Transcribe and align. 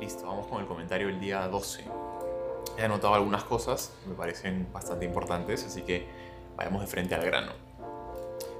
Listo, 0.00 0.26
vamos 0.26 0.46
con 0.46 0.60
el 0.60 0.66
comentario 0.66 1.08
del 1.08 1.18
día 1.18 1.48
12. 1.48 1.84
He 2.78 2.84
anotado 2.84 3.14
algunas 3.14 3.42
cosas, 3.42 3.92
me 4.06 4.14
parecen 4.14 4.68
bastante 4.72 5.04
importantes, 5.04 5.64
así 5.64 5.82
que 5.82 6.06
vayamos 6.56 6.82
de 6.82 6.86
frente 6.86 7.16
al 7.16 7.24
grano. 7.24 7.50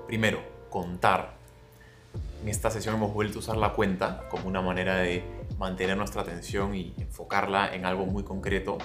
Primero, 0.09 0.41
contar. 0.69 1.39
En 2.43 2.49
esta 2.49 2.71
sesión 2.73 2.97
hemos 2.97 3.15
vuelto 3.15 3.39
a 3.39 3.41
usar 3.41 3.57
la 3.57 3.73
cuenta 3.73 4.29
como 4.31 4.49
una 4.49 4.61
manera 4.63 4.97
de 4.97 5.23
mantener 5.59 5.97
nuestra 5.97 6.23
atención 6.23 6.75
y 6.75 6.93
enfocarla 6.99 7.73
en 7.73 7.87
algo 7.87 8.05
muy 8.05 8.25
concreto. 8.25 8.79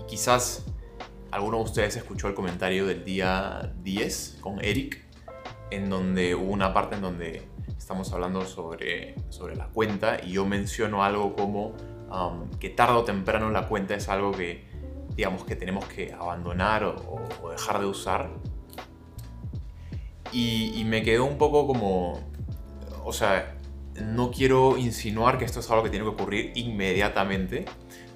Y 0.00 0.04
quizás 0.06 0.64
alguno 1.32 1.56
de 1.56 1.64
ustedes 1.64 1.96
escuchó 1.96 2.28
el 2.28 2.34
comentario 2.34 2.86
del 2.86 3.04
día 3.04 3.72
10 3.82 4.38
con 4.40 4.64
Eric, 4.64 5.04
en 5.72 5.90
donde 5.90 6.36
hubo 6.36 6.52
una 6.52 6.72
parte 6.72 6.94
en 6.94 7.02
donde 7.02 7.48
estamos 7.82 8.12
hablando 8.12 8.46
sobre, 8.46 9.16
sobre 9.28 9.56
la 9.56 9.66
cuenta 9.66 10.20
y 10.24 10.30
yo 10.30 10.46
menciono 10.46 11.02
algo 11.02 11.34
como 11.34 11.74
um, 12.12 12.48
que 12.60 12.70
tarde 12.70 12.94
o 12.94 13.02
temprano 13.02 13.50
la 13.50 13.66
cuenta 13.66 13.96
es 13.96 14.08
algo 14.08 14.30
que 14.30 14.64
digamos 15.16 15.42
que 15.44 15.56
tenemos 15.56 15.86
que 15.86 16.12
abandonar 16.12 16.84
o, 16.84 17.50
dejar 17.50 17.80
de 17.80 17.86
usar. 17.86 18.30
Y, 20.30 20.72
y, 20.76 20.84
me 20.84 21.02
quedó 21.02 21.24
un 21.24 21.36
poco 21.38 21.66
como, 21.66 22.20
o 23.04 23.12
sea, 23.12 23.58
no 24.00 24.30
quiero 24.30 24.78
insinuar 24.78 25.36
que 25.36 25.44
esto 25.44 25.58
es 25.58 25.68
algo 25.68 25.82
que 25.82 25.90
tiene 25.90 26.04
que 26.04 26.12
ocurrir 26.12 26.52
inmediatamente, 26.54 27.64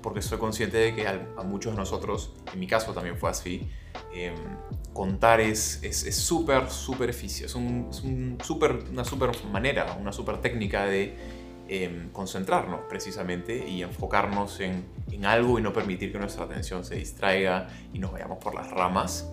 porque 0.06 0.22
soy 0.22 0.38
consciente 0.38 0.76
de 0.76 0.94
que 0.94 1.08
a, 1.08 1.18
muchos 1.42 1.72
de 1.72 1.78
nosotros, 1.78 2.32
en 2.52 2.60
mi 2.60 2.68
caso 2.68 2.92
también 2.92 3.18
fue 3.18 3.28
así, 3.28 3.68
em, 4.14 4.36
contar 4.92 5.40
es 5.40 5.80
súper, 6.12 6.62
es, 6.62 6.72
súper 6.72 7.10
eficiente, 7.10 7.46
es, 7.46 7.56
un, 7.56 7.88
es 7.90 8.02
un 8.02 8.38
super, 8.40 8.84
una 8.88 9.04
súper 9.04 9.32
manera, 9.50 9.98
una 10.00 10.12
súper 10.12 10.38
técnica 10.40 10.84
de 10.84 11.16
em, 11.66 12.08
concentrarnos 12.10 12.82
precisamente 12.88 13.68
y 13.68 13.82
enfocarnos 13.82 14.60
en, 14.60 14.84
en 15.10 15.26
algo 15.26 15.58
y 15.58 15.62
no 15.62 15.72
permitir 15.72 16.12
que 16.12 16.20
nuestra 16.20 16.44
atención 16.44 16.84
se 16.84 16.94
distraiga 16.94 17.66
y 17.92 17.98
nos 17.98 18.12
vayamos 18.12 18.38
por 18.38 18.54
las 18.54 18.70
ramas. 18.70 19.28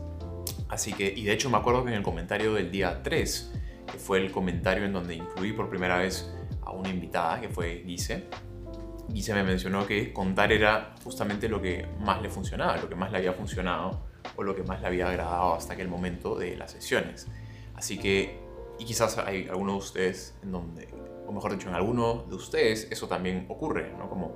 Así 0.69 0.91
que, 0.91 1.13
y 1.15 1.23
de 1.23 1.33
hecho 1.33 1.52
me 1.52 1.58
acuerdo 1.58 1.83
que 1.83 1.91
en 1.91 1.97
el 1.97 2.03
comentario 2.03 2.52
del 2.55 2.71
día 2.71 3.03
3, 3.03 3.53
que 3.91 3.99
fue 3.99 4.17
el 4.17 4.31
comentario 4.31 4.85
en 4.85 4.93
donde 4.93 5.13
incluí 5.13 5.53
por 5.53 5.69
primera 5.69 5.99
vez 5.99 6.33
a 6.63 6.71
una 6.71 6.89
invitada, 6.89 7.39
que 7.39 7.49
fue 7.49 7.83
Gise, 7.85 8.23
Gise 9.14 9.33
me 9.33 9.44
mencionó 9.44 9.86
que 9.86 10.11
contar 10.11 10.52
era 10.52 10.95
justamente 11.03 11.47
lo 11.47 11.61
que 11.61 11.86
más 12.00 12.22
le 12.22 12.30
funcionaba, 12.30 12.78
lo 12.78 12.89
que 12.89 12.95
más 12.95 13.11
le 13.11 13.20
había 13.20 13.33
funcionado 13.33 14.02
o 14.36 14.44
lo 14.44 14.55
que 14.55 14.64
más 14.64 14.81
le 14.81 14.88
había 14.88 15.08
agradado 15.08 15.53
hasta 15.53 15.73
aquel 15.73 15.88
momento 15.88 16.36
de 16.36 16.55
las 16.55 16.72
sesiones. 16.72 17.28
Así 17.75 18.00
que, 18.00 18.39
y 18.80 18.86
quizás 18.86 19.17
hay 19.20 19.47
algunos 19.47 19.73
de 19.73 19.80
ustedes 19.80 20.36
en 20.42 20.52
donde, 20.52 20.88
o 21.28 21.31
mejor 21.31 21.52
dicho, 21.52 21.70
en 21.70 21.75
alguno 21.75 22.25
de 22.28 22.36
ustedes 22.36 22.88
eso 22.92 23.08
también 23.08 23.45
ocurre, 23.50 23.94
¿no? 23.97 24.09
Como 24.09 24.36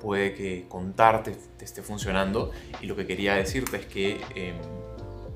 puede 0.00 0.34
que 0.34 0.66
contar 0.68 1.22
te, 1.22 1.36
esté 1.60 1.82
funcionando 1.82 2.52
y 2.80 2.86
lo 2.86 2.96
que 2.96 3.06
quería 3.06 3.34
decirte 3.34 3.78
es 3.78 3.86
que 3.86 4.20
em, 4.34 4.56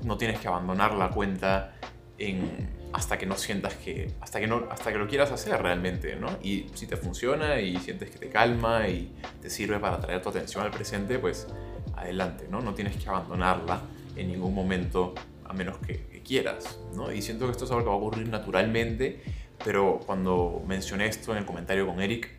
no 0.03 0.17
tienes 0.17 0.39
que 0.39 0.47
abandonar 0.47 0.93
la 0.93 1.09
cuenta 1.09 1.75
en 2.17 2.82
hasta 2.93 3.17
que 3.17 3.25
no 3.25 3.35
sientas 3.35 3.73
que, 3.73 4.11
hasta 4.21 4.39
que, 4.39 4.47
no, 4.47 4.67
hasta 4.69 4.91
que 4.91 4.99
lo 4.99 5.07
quieras 5.07 5.31
hacer 5.31 5.59
realmente, 5.61 6.15
¿no? 6.15 6.37
Y 6.43 6.67
si 6.75 6.85
te 6.85 6.95
funciona 6.95 7.59
y 7.59 7.77
sientes 7.77 8.11
que 8.11 8.19
te 8.19 8.29
calma 8.29 8.87
y 8.87 9.11
te 9.41 9.49
sirve 9.49 9.79
para 9.79 9.99
traer 9.99 10.21
tu 10.21 10.29
atención 10.29 10.63
al 10.63 10.71
presente, 10.71 11.17
pues 11.17 11.47
adelante, 11.95 12.47
¿no? 12.49 12.61
No 12.61 12.75
tienes 12.75 12.95
que 12.95 13.09
abandonarla 13.09 13.81
en 14.15 14.27
ningún 14.27 14.53
momento 14.53 15.15
a 15.43 15.53
menos 15.53 15.77
que, 15.79 16.13
quieras, 16.23 16.79
¿no? 16.95 17.11
Y 17.11 17.21
siento 17.21 17.47
que 17.47 17.51
esto 17.51 17.65
es 17.65 17.71
algo 17.71 17.83
que 17.83 17.89
va 17.89 17.95
a 17.95 17.97
ocurrir 17.97 18.29
naturalmente, 18.29 19.21
pero 19.61 19.99
cuando 20.05 20.63
mencioné 20.65 21.07
esto 21.07 21.33
en 21.33 21.39
el 21.39 21.45
comentario 21.45 21.85
con 21.85 21.99
Eric, 21.99 22.29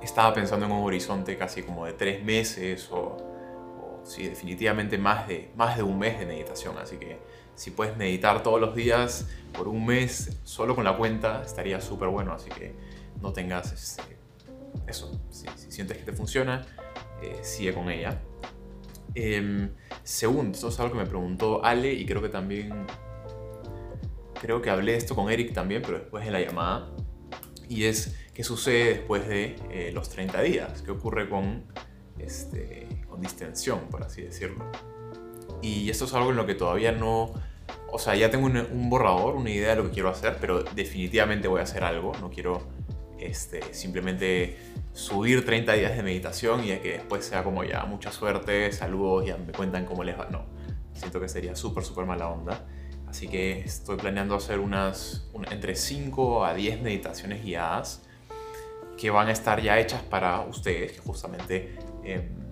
estaba 0.00 0.32
pensando 0.32 0.64
en 0.64 0.72
un 0.72 0.82
horizonte 0.82 1.36
casi 1.36 1.62
como 1.62 1.84
de 1.84 1.92
tres 1.92 2.24
meses 2.24 2.88
o 2.90 3.29
sí, 4.04 4.28
definitivamente 4.28 4.98
más 4.98 5.28
de, 5.28 5.50
más 5.56 5.76
de 5.76 5.82
un 5.82 5.98
mes 5.98 6.18
de 6.18 6.26
meditación, 6.26 6.78
así 6.78 6.96
que 6.96 7.18
si 7.60 7.70
puedes 7.70 7.94
meditar 7.98 8.42
todos 8.42 8.58
los 8.58 8.74
días 8.74 9.28
por 9.52 9.68
un 9.68 9.84
mes 9.84 10.38
solo 10.44 10.74
con 10.74 10.84
la 10.84 10.96
cuenta, 10.96 11.42
estaría 11.44 11.78
súper 11.82 12.08
bueno. 12.08 12.32
Así 12.32 12.48
que 12.48 12.74
no 13.20 13.34
tengas 13.34 13.72
este, 13.72 14.16
eso. 14.86 15.20
Si, 15.28 15.46
sientes 15.70 15.98
que 15.98 16.04
te 16.04 16.12
funciona, 16.14 16.64
eh, 17.22 17.38
sigue 17.42 17.74
con 17.74 17.90
ella. 17.90 18.22
Em, 19.14 19.72
segundo, 20.02 20.52
esto 20.52 20.68
es 20.68 20.80
algo 20.80 20.92
que 20.92 21.00
me 21.00 21.06
preguntó 21.06 21.62
Ale 21.62 21.92
y 21.92 22.06
creo 22.06 22.22
que 22.22 22.30
también. 22.30 22.86
Creo 24.40 24.62
que 24.62 24.70
hablé 24.70 24.92
de 24.92 24.98
esto 24.98 25.14
con 25.14 25.30
Eric 25.30 25.52
también, 25.52 25.82
pero 25.82 25.98
después 25.98 26.24
de 26.24 26.30
la 26.30 26.40
llamada. 26.40 26.88
Y 27.68 27.84
es 27.84 28.16
qué 28.32 28.42
sucede 28.42 28.94
después 28.94 29.28
de 29.28 29.56
eh, 29.70 29.90
los 29.92 30.08
30 30.08 30.40
días, 30.40 30.80
qué 30.80 30.92
ocurre 30.92 31.28
con, 31.28 31.66
este, 32.18 32.88
distensión, 33.20 33.80
por 33.90 34.02
así 34.02 34.22
decirlo. 34.22 34.64
Y 35.62 35.90
esto 35.90 36.06
es 36.06 36.14
algo 36.14 36.30
en 36.30 36.36
lo 36.36 36.46
que 36.46 36.54
todavía 36.54 36.92
no 36.92 37.32
o 37.92 37.98
sea, 37.98 38.14
ya 38.14 38.30
tengo 38.30 38.46
un, 38.46 38.90
borrador, 38.90 39.34
una 39.34 39.50
idea 39.50 39.70
de 39.70 39.76
lo 39.76 39.84
que 39.84 39.90
quiero 39.90 40.08
hacer, 40.08 40.36
pero 40.40 40.62
definitivamente 40.62 41.48
voy 41.48 41.60
a 41.60 41.64
hacer 41.64 41.82
algo. 41.82 42.12
No 42.20 42.30
quiero 42.30 42.62
este, 43.18 43.74
simplemente 43.74 44.56
subir 44.92 45.44
30 45.44 45.72
días 45.72 45.96
de 45.96 46.02
meditación 46.02 46.64
y 46.64 46.76
que 46.78 46.92
después 46.92 47.24
sea 47.24 47.42
como 47.42 47.64
ya 47.64 47.84
mucha 47.84 48.12
suerte, 48.12 48.72
saludos, 48.72 49.26
ya 49.26 49.36
me 49.36 49.52
cuentan 49.52 49.86
cómo 49.86 50.04
les 50.04 50.18
va. 50.18 50.28
No, 50.30 50.44
siento 50.94 51.20
que 51.20 51.28
sería 51.28 51.56
súper, 51.56 51.84
súper 51.84 52.06
mala 52.06 52.28
onda. 52.28 52.64
Así 53.08 53.26
que 53.26 53.60
estoy 53.60 53.96
planeando 53.96 54.36
hacer 54.36 54.60
unas 54.60 55.28
entre 55.50 55.74
5 55.74 56.44
a 56.44 56.54
10 56.54 56.82
meditaciones 56.82 57.42
guiadas 57.42 58.02
que 58.96 59.10
van 59.10 59.28
a 59.28 59.32
estar 59.32 59.60
ya 59.60 59.78
hechas 59.80 60.02
para 60.02 60.40
ustedes, 60.42 61.00
justamente... 61.00 61.76
Em, 62.04 62.49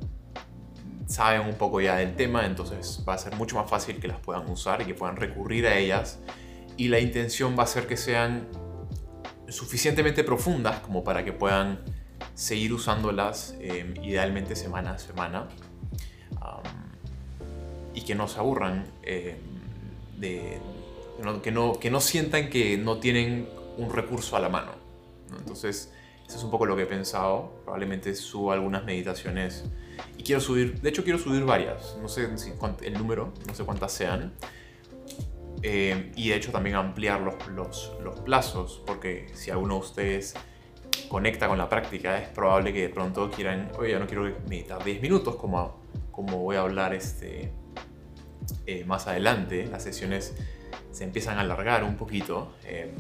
saben 1.09 1.49
un 1.49 1.55
poco 1.55 1.81
ya 1.81 1.97
del 1.97 2.15
tema, 2.15 2.45
entonces 2.45 3.03
va 3.09 3.15
a 3.15 3.19
ser 3.19 3.35
mucho 3.35 3.57
más 3.57 3.69
fácil 3.69 3.99
que 3.99 4.09
las 4.09 4.21
puedan 4.21 4.49
usar 4.51 4.83
y 4.83 4.85
que 4.85 4.95
puedan 4.95 5.17
recurrir 5.17 5.67
a 5.67 5.77
ellas. 5.77 6.21
Y 6.77 6.89
la 6.89 7.01
intención 7.01 7.59
va 7.59 7.65
a 7.65 7.67
ser 7.67 7.87
que 7.87 7.97
sean 7.97 8.47
suficientemente 9.49 10.23
profundas 10.23 10.81
como 10.81 11.03
para 11.03 11.25
que 11.25 11.33
puedan 11.33 11.81
seguir 12.35 12.75
usándolas 12.75 13.57
em, 13.61 13.95
idealmente 14.05 14.55
semana 14.55 14.93
a 14.93 14.99
semana 14.99 15.49
y 17.95 18.03
que 18.03 18.15
no 18.15 18.29
se 18.29 18.39
aburran, 18.39 18.85
em, 19.03 19.37
de, 20.19 20.61
que, 21.43 21.51
no, 21.51 21.81
que 21.81 21.91
no 21.91 22.01
sientan 22.01 22.49
que 22.49 22.77
no 22.77 22.99
tienen 22.99 23.49
un 23.77 23.91
recurso 23.91 24.37
a 24.37 24.41
la 24.41 24.49
mano. 24.49 24.73
Entonces, 25.37 25.93
eso 26.29 26.37
es 26.37 26.45
un 26.45 26.51
poco 26.51 26.67
lo 26.67 26.77
que 26.77 26.83
he 26.83 26.87
pensado. 26.87 27.63
Probablemente 27.65 28.15
suba 28.15 28.55
algunas 28.55 28.85
meditaciones 28.85 29.65
y 30.17 30.23
quiero 30.23 30.41
subir, 30.41 30.81
de 30.81 30.91
hecho 30.91 31.03
quiero 31.03 31.19
subir 31.19 31.43
varias, 31.45 31.97
no 32.01 32.09
sé 32.09 32.29
el 32.83 32.93
número, 32.95 33.33
no 33.47 33.55
sé 33.55 33.65
cuántas 33.65 33.93
sean. 33.93 34.35
Eh, 35.63 36.13
y 36.15 36.29
de 36.29 36.37
hecho 36.37 36.53
también 36.53 36.77
ampliar 36.77 37.21
los, 37.21 37.93
plazos, 38.25 38.83
porque 38.87 39.29
si 39.35 39.51
alguno 39.51 39.75
de 39.75 39.81
ustedes 39.81 40.35
conecta 41.09 41.49
con 41.49 41.59
la 41.59 41.69
práctica, 41.69 42.19
es 42.19 42.29
probable 42.29 42.73
que 42.73 42.83
de 42.83 42.89
pronto 42.91 43.31
quieran, 43.31 43.73
oye, 43.79 43.93
ya 43.93 43.99
no 43.99 44.07
quiero 44.07 44.25
meditar 44.49 44.85
10 44.85 45.01
minutos, 45.03 45.35
como, 45.37 45.81
como 46.13 46.39
voy 46.39 46.57
a 46.57 46.61
hablar 46.61 46.95
este, 46.95 47.51
eh, 48.67 48.85
más 48.85 49.07
adelante. 49.07 49.67
Las 49.67 49.83
sesiones 49.83 50.37
se 50.93 51.05
empiezan 51.05 51.39
a 51.39 51.41
alargar 51.41 51.83
un 51.83 51.97
poquito. 51.97 52.53
Eh, 52.65 52.95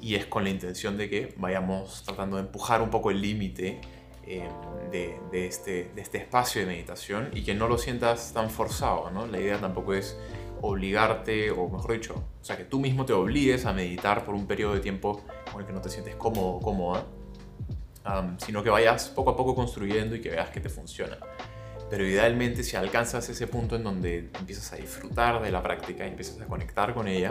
y 0.00 0.14
es 0.14 0.26
con 0.26 0.44
la 0.44 0.50
intención 0.50 0.96
de 0.96 1.08
que 1.08 1.34
vayamos 1.36 2.02
tratando 2.04 2.36
de 2.36 2.42
empujar 2.42 2.82
un 2.82 2.90
poco 2.90 3.10
el 3.10 3.20
límite 3.20 3.80
eh, 4.26 4.48
de, 4.90 5.46
este, 5.46 5.90
de 5.94 6.02
este 6.02 6.18
espacio 6.18 6.60
de 6.60 6.66
meditación 6.66 7.30
y 7.32 7.44
que 7.44 7.54
no 7.54 7.68
lo 7.68 7.78
sientas 7.78 8.32
tan 8.32 8.50
forzado, 8.50 9.10
¿no? 9.10 9.26
La 9.26 9.38
idea 9.38 9.60
tampoco 9.60 9.94
es 9.94 10.18
obligarte, 10.62 11.50
o 11.50 11.68
mejor 11.68 11.92
dicho, 11.92 12.14
o 12.40 12.44
sea, 12.44 12.56
que 12.56 12.64
tú 12.64 12.80
mismo 12.80 13.04
te 13.04 13.12
obligues 13.12 13.66
a 13.66 13.72
meditar 13.72 14.24
por 14.24 14.34
un 14.34 14.46
periodo 14.46 14.74
de 14.74 14.80
tiempo 14.80 15.22
con 15.52 15.60
el 15.60 15.66
que 15.66 15.72
no 15.72 15.80
te 15.80 15.90
sientes 15.90 16.16
cómodo 16.16 16.60
cómoda, 16.60 17.04
sino 18.38 18.62
que 18.62 18.70
vayas 18.70 19.08
poco 19.08 19.30
a 19.30 19.36
poco 19.36 19.54
construyendo 19.54 20.16
y 20.16 20.20
que 20.20 20.30
veas 20.30 20.50
que 20.50 20.60
te 20.60 20.68
funciona. 20.68 21.18
Pero 21.90 22.04
idealmente 22.04 22.62
si 22.62 22.76
alcanzas 22.76 23.28
ese 23.28 23.46
punto 23.46 23.76
en 23.76 23.84
donde 23.84 24.30
empiezas 24.38 24.72
a 24.72 24.76
disfrutar 24.76 25.40
de 25.42 25.52
la 25.52 25.62
práctica 25.62 26.04
y 26.04 26.08
empiezas 26.08 26.40
a 26.40 26.46
conectar 26.46 26.94
con 26.94 27.06
ella, 27.06 27.30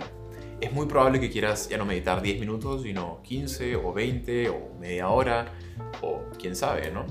es 0.62 0.72
muy 0.72 0.86
probable 0.86 1.20
que 1.20 1.30
quieras 1.30 1.70
ya 1.70 1.78
no 1.78 1.86
meditar 1.86 2.22
10 2.22 2.40
minutos, 2.40 2.84
sino 2.84 3.22
15 3.24 3.76
o 3.76 3.94
20 3.94 4.50
o 4.50 4.72
media 4.80 5.10
hora 5.10 5.48
o 6.02 6.24
quién 6.40 6.56
sabe, 6.56 6.92
¿no? 6.92 7.06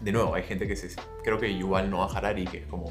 De 0.00 0.12
nuevo, 0.12 0.34
hay 0.34 0.42
gente 0.42 0.66
que 0.66 0.76
se... 0.76 0.94
Creo 1.22 1.38
que 1.38 1.56
Yuval 1.56 1.90
Noah 1.90 2.10
Harari, 2.14 2.44
que 2.44 2.58
es 2.58 2.66
como... 2.66 2.90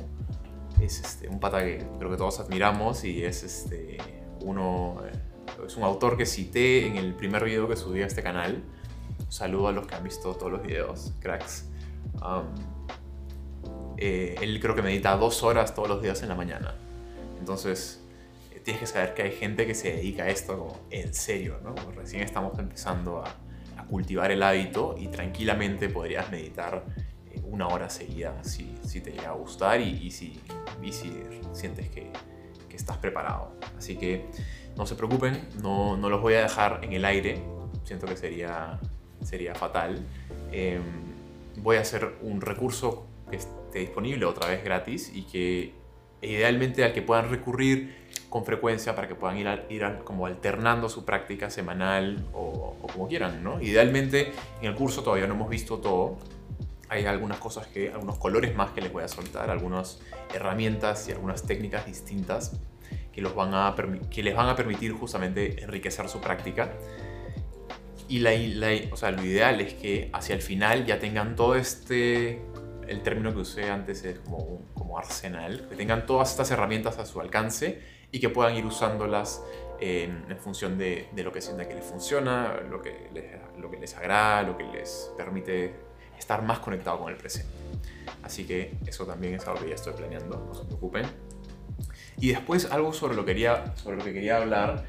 Es 0.82 1.00
este, 1.00 1.28
un 1.30 1.40
pata 1.40 1.60
que 1.64 1.86
creo 1.98 2.12
que 2.12 2.18
todos 2.18 2.40
admiramos 2.40 3.04
y 3.04 3.24
es 3.24 3.44
este, 3.44 3.98
uno... 4.42 5.02
Eh, 5.06 5.66
es 5.68 5.78
un 5.78 5.84
autor 5.84 6.18
que 6.18 6.26
cité 6.26 6.88
en 6.88 6.98
el 6.98 7.14
primer 7.14 7.44
video 7.44 7.68
que 7.68 7.76
subí 7.76 8.02
a 8.02 8.08
este 8.08 8.24
canal. 8.24 8.64
saludo 9.30 9.68
a 9.68 9.72
los 9.72 9.88
que 9.88 9.96
han 9.96 10.04
visto 10.04 10.34
todos 10.34 10.52
los 10.52 10.64
videos, 10.64 11.14
cracks. 11.20 11.70
Eh, 13.98 14.36
él 14.42 14.60
creo 14.60 14.76
que 14.76 14.82
medita 14.82 15.16
dos 15.16 15.44
horas 15.44 15.74
todos 15.76 15.88
los 15.88 16.02
días 16.02 16.22
en 16.24 16.30
la 16.30 16.36
mañana. 16.36 16.76
Entonces, 17.40 18.03
tienes 18.64 18.82
que 18.82 18.88
saber 18.88 19.14
que 19.14 19.24
hay 19.24 19.32
gente 19.32 19.68
que 19.68 19.76
se 19.76 19.94
dedica 19.94 20.24
a 20.24 20.30
esto 20.30 20.82
en 20.90 21.14
serio, 21.14 21.60
¿no? 21.64 21.76
recién 21.92 22.24
estamos 22.24 22.58
empezando 22.58 23.24
a, 23.24 23.36
cultivar 23.90 24.32
el 24.32 24.42
hábito 24.42 24.96
y 24.98 25.08
tranquilamente 25.08 25.90
podrías 25.90 26.32
meditar 26.32 26.86
eh, 27.30 27.42
una 27.44 27.68
hora 27.68 27.90
seguida 27.90 28.42
si, 28.44 28.74
si 28.82 29.02
te 29.02 29.12
llega 29.12 29.30
a 29.30 29.34
gustar 29.34 29.82
y, 29.82 29.90
y 30.08 30.10
si, 30.10 30.40
y 30.82 30.92
si 30.94 31.22
sientes 31.52 31.90
que, 31.90 32.10
que, 32.70 32.76
estás 32.76 32.98
preparado. 32.98 33.52
Así 33.78 33.98
que 33.98 34.26
no 34.78 34.88
se 34.88 34.96
preocupen, 34.96 35.48
no, 35.62 35.98
no, 35.98 36.10
los 36.10 36.22
voy 36.22 36.36
a 36.36 36.44
dejar 36.44 36.80
en 36.82 36.94
el 36.94 37.04
aire, 37.04 37.44
siento 37.84 38.08
que 38.08 38.16
sería, 38.16 38.80
sería 39.22 39.54
fatal. 39.54 40.00
Eh, 40.52 40.80
voy 41.58 41.76
a 41.76 41.82
hacer 41.82 42.16
un 42.22 42.42
recurso 42.42 43.06
que 43.30 43.36
esté 43.36 43.80
disponible 43.80 44.26
otra 44.26 44.48
vez 44.48 44.64
gratis 44.64 45.12
y 45.14 45.24
que 45.24 45.74
idealmente 46.24 46.84
al 46.84 46.94
que 46.94 47.02
puedan 47.02 47.30
recurrir 47.30 48.03
con 48.34 48.46
frecuencia 48.46 48.96
para 48.96 49.08
que 49.08 49.14
puedan 49.14 49.38
ir, 49.38 49.48
ir 49.70 49.86
como 50.04 50.26
alternando 50.26 50.90
su 50.90 51.06
práctica 51.06 51.52
semanal 51.52 52.26
o, 52.34 52.76
o, 52.82 52.88
como 52.88 53.08
quieran, 53.08 53.44
¿no? 53.44 53.62
Idealmente 53.62 54.32
en 54.60 54.70
el 54.70 54.74
curso 54.74 55.04
todavía 55.04 55.28
no 55.28 55.36
hemos 55.36 55.52
visto 55.52 55.78
todo. 55.78 56.18
Hay 56.90 57.06
algunas 57.06 57.38
cosas 57.38 57.68
que, 57.68 57.92
algunos 57.92 58.18
colores 58.18 58.56
más 58.56 58.72
que 58.72 58.82
les 58.82 58.92
voy 58.92 59.04
a 59.04 59.08
soltar, 59.08 59.52
algunas 59.52 60.00
herramientas 60.34 61.08
y 61.10 61.12
algunas 61.12 61.44
técnicas 61.44 61.86
distintas 61.86 62.60
que, 63.12 63.22
los 63.22 63.36
van 63.36 63.54
a, 63.54 63.76
que 64.10 64.24
les 64.24 64.36
van 64.36 64.50
a 64.50 64.56
permitir 64.56 64.94
justamente 64.94 65.62
enriquecer 65.62 66.10
su 66.10 66.20
práctica. 66.20 66.72
Y 68.08 68.18
la, 68.18 68.32
la, 68.32 68.70
o 68.92 68.98
sea, 68.98 69.12
lo 69.12 69.24
ideal 69.24 69.62
es 69.62 69.76
que 69.76 70.10
hacia 70.12 70.34
el 70.34 70.42
final 70.42 70.88
ya 70.88 70.98
tengan 70.98 71.36
todo 71.36 71.54
este 71.54 72.42
el 72.88 73.04
término 73.04 73.32
que 73.32 73.42
usé 73.42 73.70
antes 73.70 74.04
es 74.04 74.18
como, 74.18 74.64
como 74.74 74.98
arsenal, 74.98 75.68
que 75.70 75.76
tengan 75.76 76.08
todas 76.08 76.32
estas 76.32 76.50
herramientas 76.50 76.98
a 76.98 77.06
su 77.06 77.22
alcance 77.22 77.94
y 78.14 78.20
que 78.20 78.30
puedan 78.30 78.56
ir 78.56 78.64
usándolas 78.66 79.44
en, 79.80 80.26
en 80.30 80.38
función 80.38 80.78
de, 80.78 81.10
de, 81.12 81.24
lo 81.24 81.34
que 81.34 81.42
sientan 81.42 81.68
que 81.68 81.74
les 81.74 81.84
funciona, 81.84 82.62
lo 82.70 82.80
que 82.80 83.10
les, 83.12 83.26
lo 83.58 83.72
que 83.72 83.78
les 83.78 83.96
agrada, 83.96 84.44
lo 84.44 84.56
que 84.56 84.66
les 84.66 85.12
permite 85.18 85.74
estar 86.18 86.44
más 86.44 86.60
conectado 86.60 87.00
con 87.00 87.12
el 87.12 87.18
presente. 87.18 87.52
Así 88.22 88.46
que 88.46 88.78
eso 88.86 89.06
también 89.06 89.34
es 89.34 89.48
algo 89.48 89.62
que 89.62 89.70
ya 89.70 89.76
estoy 89.76 89.94
planeando, 89.94 90.38
no 90.48 90.54
se 90.54 90.64
preocupen. 90.64 91.06
Y 92.20 92.30
después 92.30 92.72
algo 92.72 92.94
sobre 92.94 93.16
lo, 93.16 93.26
quería, 93.26 93.76
sobre 93.78 93.98
lo 93.98 94.04
que 94.04 94.14
quería 94.14 94.38
hablar 94.38 94.86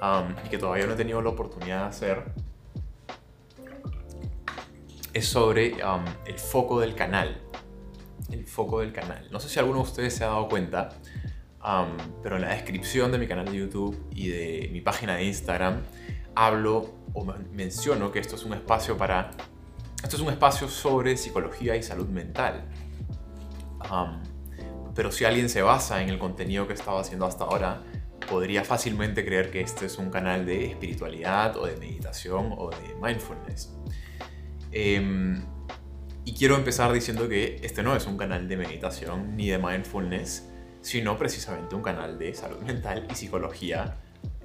um, 0.00 0.32
y 0.46 0.48
que 0.48 0.56
todavía 0.56 0.86
no 0.86 0.92
he 0.92 0.96
tenido 0.96 1.20
la 1.20 1.30
oportunidad 1.30 1.82
de 1.82 1.88
hacer 1.88 2.24
es 5.12 5.26
sobre 5.26 5.84
um, 5.84 6.04
el 6.26 6.38
foco 6.38 6.78
del 6.78 6.94
canal. 6.94 7.40
El 8.30 8.46
foco 8.46 8.80
del 8.80 8.92
canal. 8.92 9.26
No 9.32 9.40
sé 9.40 9.48
si 9.48 9.58
alguno 9.58 9.78
de 9.78 9.84
ustedes 9.84 10.14
se 10.14 10.22
ha 10.22 10.28
dado 10.28 10.48
cuenta, 10.48 10.90
um, 11.68 11.96
pero 12.22 12.36
en 12.36 12.42
la 12.42 12.48
descripción 12.48 13.12
de 13.12 13.18
mi 13.18 13.26
canal 13.26 13.44
de 13.46 13.56
YouTube 13.56 14.08
y 14.14 14.28
de 14.28 14.70
mi 14.72 14.80
página 14.80 15.16
de 15.16 15.24
Instagram 15.24 15.82
hablo 16.34 16.94
o 17.12 17.24
menciono 17.52 18.10
que 18.12 18.20
esto 18.20 18.36
es 18.36 18.44
un 18.44 18.54
espacio 18.54 18.96
para... 18.96 19.30
Esto 20.02 20.16
es 20.16 20.22
un 20.22 20.28
espacio 20.28 20.68
sobre 20.68 21.16
psicología 21.16 21.74
y 21.74 21.82
salud 21.82 22.08
mental. 22.08 22.64
Um, 23.90 24.22
pero 24.94 25.10
si 25.10 25.24
alguien 25.24 25.48
se 25.48 25.62
basa 25.62 26.02
en 26.02 26.08
el 26.08 26.18
contenido 26.18 26.68
que 26.68 26.74
estaba 26.74 27.00
haciendo 27.00 27.26
hasta 27.26 27.44
ahora, 27.44 27.82
podría 28.30 28.62
fácilmente 28.62 29.24
creer 29.24 29.50
que 29.50 29.60
este 29.60 29.86
es 29.86 29.98
un 29.98 30.10
canal 30.10 30.46
de 30.46 30.66
espiritualidad 30.66 31.56
o 31.56 31.66
de 31.66 31.76
meditación 31.76 32.54
o 32.56 32.70
de 32.70 32.94
mindfulness. 33.02 33.76
Eh, 34.70 35.40
y 36.24 36.34
quiero 36.34 36.56
empezar 36.56 36.92
diciendo 36.92 37.28
que 37.28 37.58
este 37.62 37.82
no 37.82 37.96
es 37.96 38.06
un 38.06 38.16
canal 38.16 38.48
de 38.48 38.56
meditación 38.56 39.34
ni 39.34 39.48
de 39.48 39.58
mindfulness, 39.58 40.47
sino 40.80 41.18
precisamente 41.18 41.74
un 41.74 41.82
canal 41.82 42.18
de 42.18 42.34
salud 42.34 42.60
mental 42.62 43.06
y 43.10 43.14
psicología 43.14 43.96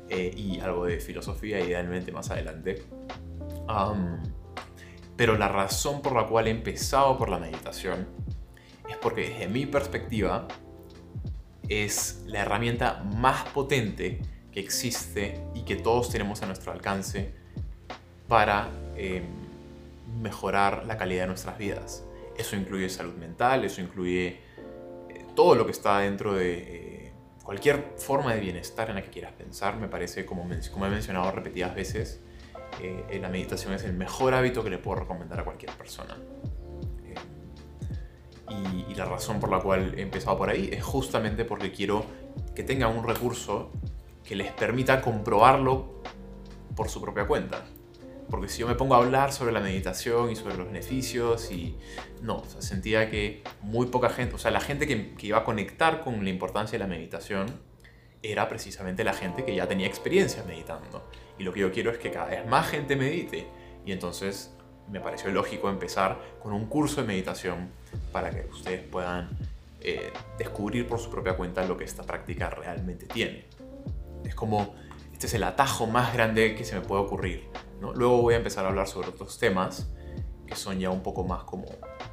eh, 0.10 0.34
y 0.36 0.60
algo 0.60 0.86
de 0.86 1.00
filosofía 1.00 1.60
idealmente 1.60 2.12
más 2.12 2.30
adelante. 2.30 2.84
Um, 3.68 4.22
pero 5.16 5.38
la 5.38 5.48
razón 5.48 6.02
por 6.02 6.14
la 6.14 6.26
cual 6.26 6.48
he 6.48 6.52
empezado 6.52 7.18
por 7.18 7.30
la 7.30 7.38
meditación 7.38 8.08
es 8.90 8.98
porque 8.98 9.30
desde 9.30 9.48
mi 9.48 9.66
perspectiva 9.66 10.48
es 11.70 12.24
la 12.26 12.42
herramienta 12.42 13.04
más 13.16 13.48
potente 13.50 14.22
que 14.52 14.60
existe 14.60 15.42
y 15.56 15.62
que 15.64 15.76
todos 15.76 16.10
tenemos 16.10 16.42
a 16.42 16.46
nuestro 16.46 16.72
alcance 16.72 17.34
para 18.28 18.70
eh, 18.96 19.24
mejorar 20.22 20.86
la 20.86 20.98
calidad 20.98 21.24
de 21.24 21.28
nuestras 21.28 21.58
vidas. 21.58 22.04
Eso 22.38 22.56
incluye 22.56 22.90
salud 22.90 23.14
mental, 23.16 23.64
eso 23.64 23.82
incluye 23.82 24.40
todo 25.36 25.56
lo 25.56 25.66
que 25.66 25.72
está 25.72 26.00
dentro 26.00 26.34
de 26.34 26.54
eh, 26.58 27.14
cualquier 27.44 27.94
forma 27.98 28.34
de 28.34 28.40
bienestar 28.40 28.90
en 28.90 28.96
la 28.96 29.04
que 29.04 29.10
quieras 29.10 29.34
pensar. 29.34 29.78
Me 29.78 29.88
parece, 29.88 30.26
como, 30.26 30.48
como 30.72 30.86
he 30.86 30.90
mencionado 30.90 31.32
repetidas 31.32 31.76
veces, 31.76 32.22
eh, 32.82 33.20
la 33.22 33.30
meditación 33.30 33.74
es 33.74 33.84
el 33.84 33.94
mejor 33.94 34.34
hábito 34.34 34.64
que 34.64 34.70
le 34.70 34.78
puedo 34.78 35.02
recomendar 35.02 35.40
a 35.40 35.44
cualquier 35.44 35.72
persona. 35.74 36.18
Eh, 37.06 37.16
y, 38.50 38.92
y 38.92 38.96
la 38.96 39.06
razón 39.06 39.40
por 39.40 39.50
la 39.50 39.60
cual 39.60 39.94
he 39.98 40.02
empezado 40.02 40.38
por 40.38 40.50
ahí 40.50 40.70
es 40.72 40.84
justamente 40.84 41.46
porque 41.46 41.72
quiero 41.72 42.06
que 42.56 42.64
tengan 42.64 42.98
un 42.98 43.08
recurso 43.08 43.72
que 44.24 44.36
les 44.36 44.52
permita 44.52 45.02
comprobarlo 45.02 46.02
por 46.76 46.90
su 46.90 47.02
propia 47.02 47.28
cuenta. 47.28 47.66
Porque 48.30 48.48
si 48.48 48.62
yo 48.62 48.68
me 48.68 48.76
pongo 48.76 48.96
a 48.96 48.98
hablar 48.98 49.32
sobre 49.32 49.52
la 49.52 49.60
meditación 49.60 50.32
y 50.32 50.36
sobre 50.36 50.56
los 50.56 50.68
beneficios 50.68 51.52
y 51.52 51.78
no, 52.22 52.38
o 52.38 52.46
sea, 52.46 52.62
sentía 52.62 53.10
que 53.10 53.44
muy 53.62 53.88
poca 53.88 54.10
gente, 54.10 54.36
o 54.36 54.38
sea, 54.38 54.52
la 54.52 54.62
gente 54.62 54.88
que, 54.88 55.14
que, 55.16 55.28
iba 55.28 55.40
a 55.40 55.44
conectar 55.44 56.02
con 56.02 56.24
la 56.24 56.30
importancia 56.30 56.78
de 56.78 56.84
la 56.84 56.88
meditación 56.88 57.48
era 58.24 58.48
precisamente 58.48 59.04
la 59.04 59.14
gente 59.14 59.44
que 59.44 59.56
ya 59.56 59.68
tenía 59.68 59.86
experiencia 59.88 60.44
meditando. 60.44 61.10
Y 61.38 61.44
lo 61.44 61.54
que 61.54 61.60
yo 61.60 61.72
quiero 61.72 61.92
es 61.92 61.98
que 61.98 62.10
cada 62.12 62.28
vez 62.28 62.48
más 62.48 62.68
gente 62.70 62.96
medite. 62.96 63.48
Y 63.86 63.92
entonces 63.92 64.54
me 64.90 65.00
pareció 65.00 65.30
lógico 65.32 65.70
empezar 65.70 66.20
con 66.42 66.54
un 66.54 66.66
curso 66.66 67.02
de 67.02 67.08
meditación 67.08 67.70
para 68.12 68.30
que 68.32 68.48
ustedes 68.50 68.82
puedan 68.82 69.30
eh, 69.82 70.12
descubrir 70.38 70.88
por 70.88 71.00
su 71.00 71.10
propia 71.10 71.36
cuenta 71.36 71.66
lo 71.66 71.78
que 71.78 71.84
esta 71.84 72.04
práctica 72.04 72.50
realmente 72.50 73.06
tiene. 73.06 73.46
Es 74.24 74.36
como, 74.36 74.76
este 75.12 75.28
es 75.28 75.34
el 75.34 75.44
atajo 75.44 75.88
más 75.88 76.14
grande 76.14 76.56
que 76.56 76.64
se 76.64 76.76
me 76.76 76.82
puede 76.82 77.02
ocurrir 77.02 77.50
¿no? 77.80 77.94
Luego 77.94 78.22
voy 78.22 78.34
a 78.34 78.38
empezar 78.38 78.66
a 78.66 78.70
hablar 78.70 78.88
sobre 78.88 79.10
otros 79.10 79.38
temas 79.38 79.90
que 80.46 80.56
son 80.56 80.80
ya 80.80 80.90
un 80.90 81.02
poco 81.02 81.24
más 81.24 81.44
como 81.44 81.66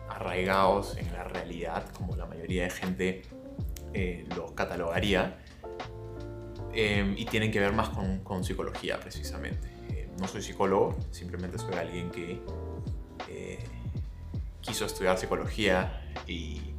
arraigados 0.09 0.97
en 0.97 1.13
la 1.13 1.25
realidad, 1.25 1.85
como 1.93 2.17
la 2.17 2.27
mayoría 2.27 2.65
de 2.65 2.71
gente 2.71 3.23
eh, 3.93 4.27
los 4.37 4.53
catalogaría, 4.53 5.39
eh, 6.73 7.15
y 7.17 7.25
tienen 7.25 7.51
que 7.51 7.61
ver 7.61 7.73
más 7.73 7.89
con, 7.89 8.21
con 8.21 8.45
psicología 8.45 8.99
precisamente. 9.01 9.69
Eh, 9.91 10.09
no 10.19 10.29
soy 10.29 10.43
psicólogo, 10.43 10.97
simplemente 11.11 11.59
soy 11.59 11.75
alguien 11.75 12.11
que 12.11 12.41
eh, 13.29 13.59
quiso 14.61 14.85
estudiar 14.85 15.19
psicología 15.19 16.03
y 16.27 16.75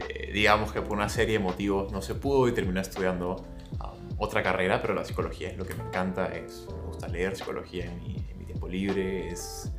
eh, 0.00 0.30
digamos 0.32 0.72
que 0.72 0.82
por 0.82 0.92
una 0.92 1.08
serie 1.08 1.38
de 1.38 1.44
motivos 1.44 1.92
no 1.92 2.02
se 2.02 2.14
pudo 2.14 2.48
y 2.48 2.52
terminé 2.52 2.80
estudiando 2.80 3.36
um, 3.80 4.16
otra 4.18 4.42
carrera, 4.42 4.80
pero 4.82 4.94
la 4.94 5.04
psicología 5.04 5.48
es 5.48 5.56
lo 5.56 5.64
que 5.64 5.74
me 5.74 5.84
encanta, 5.84 6.26
es 6.26 6.66
gusta 6.86 7.08
leer 7.08 7.36
psicología 7.36 7.86
en 7.86 7.98
mi, 7.98 8.16
en 8.30 8.38
mi, 8.38 8.44
tiempo 8.44 8.68
libre. 8.68 9.28
Es, 9.28 9.70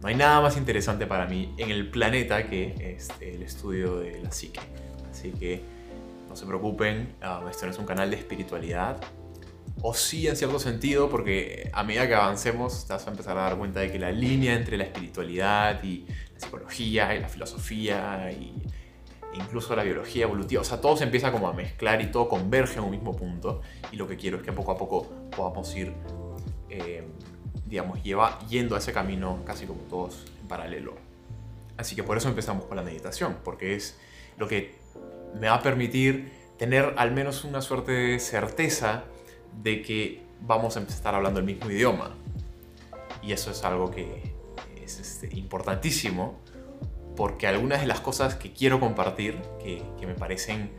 no 0.00 0.08
hay 0.08 0.14
nada 0.14 0.40
más 0.40 0.56
interesante 0.56 1.06
para 1.06 1.26
mí 1.26 1.54
en 1.58 1.70
el 1.70 1.90
planeta 1.90 2.44
que 2.48 2.94
este, 2.96 3.34
el 3.34 3.42
estudio 3.42 3.98
de 3.98 4.20
la 4.22 4.32
psique. 4.32 4.60
Así 5.10 5.30
que 5.30 5.62
no 6.28 6.36
se 6.36 6.46
preocupen, 6.46 7.14
um, 7.22 7.48
esto 7.48 7.66
no 7.66 7.72
es 7.72 7.78
un 7.78 7.86
canal 7.86 8.10
de 8.10 8.16
espiritualidad. 8.16 9.00
O 9.80 9.94
sí, 9.94 10.26
en 10.28 10.36
cierto 10.36 10.58
sentido, 10.58 11.08
porque 11.08 11.70
a 11.72 11.82
medida 11.82 12.06
que 12.06 12.14
avancemos 12.14 12.86
te 12.86 12.92
vas 12.92 13.06
a 13.06 13.10
empezar 13.10 13.36
a 13.36 13.42
dar 13.42 13.58
cuenta 13.58 13.80
de 13.80 13.92
que 13.92 13.98
la 13.98 14.12
línea 14.12 14.54
entre 14.54 14.76
la 14.76 14.84
espiritualidad 14.84 15.82
y 15.82 16.06
la 16.32 16.40
psicología 16.40 17.14
y 17.14 17.20
la 17.20 17.28
filosofía 17.28 18.30
y 18.32 18.54
incluso 19.34 19.74
la 19.74 19.82
biología 19.82 20.24
evolutiva, 20.24 20.62
o 20.62 20.64
sea, 20.64 20.80
todo 20.80 20.96
se 20.96 21.04
empieza 21.04 21.32
como 21.32 21.48
a 21.48 21.52
mezclar 21.52 22.00
y 22.02 22.10
todo 22.10 22.28
converge 22.28 22.78
en 22.78 22.84
un 22.84 22.90
mismo 22.90 23.16
punto 23.16 23.62
y 23.90 23.96
lo 23.96 24.06
que 24.06 24.16
quiero 24.16 24.38
es 24.38 24.42
que 24.42 24.52
poco 24.52 24.72
a 24.72 24.76
poco 24.76 25.08
podamos 25.34 25.74
ir 25.74 25.94
eh, 26.72 27.04
digamos, 27.66 28.02
lleva 28.02 28.38
yendo 28.48 28.74
a 28.74 28.78
ese 28.78 28.92
camino 28.92 29.42
casi 29.44 29.66
como 29.66 29.82
todos 29.82 30.24
en 30.40 30.48
paralelo. 30.48 30.94
Así 31.76 31.94
que 31.94 32.02
por 32.02 32.16
eso 32.16 32.28
empezamos 32.28 32.64
con 32.64 32.76
la 32.76 32.82
meditación, 32.82 33.36
porque 33.44 33.74
es 33.74 33.98
lo 34.38 34.48
que 34.48 34.74
me 35.38 35.48
va 35.48 35.56
a 35.56 35.62
permitir 35.62 36.32
tener 36.58 36.94
al 36.96 37.12
menos 37.12 37.44
una 37.44 37.60
suerte 37.60 37.92
de 37.92 38.18
certeza 38.18 39.04
de 39.62 39.82
que 39.82 40.22
vamos 40.40 40.76
a 40.76 40.80
estar 40.80 41.14
hablando 41.14 41.40
el 41.40 41.46
mismo 41.46 41.70
idioma. 41.70 42.14
Y 43.22 43.32
eso 43.32 43.50
es 43.50 43.64
algo 43.64 43.90
que 43.90 44.34
es 44.82 44.98
este, 44.98 45.36
importantísimo, 45.36 46.40
porque 47.16 47.46
algunas 47.46 47.80
de 47.82 47.86
las 47.86 48.00
cosas 48.00 48.34
que 48.34 48.52
quiero 48.52 48.80
compartir, 48.80 49.36
que, 49.62 49.82
que 50.00 50.06
me 50.06 50.14
parecen 50.14 50.70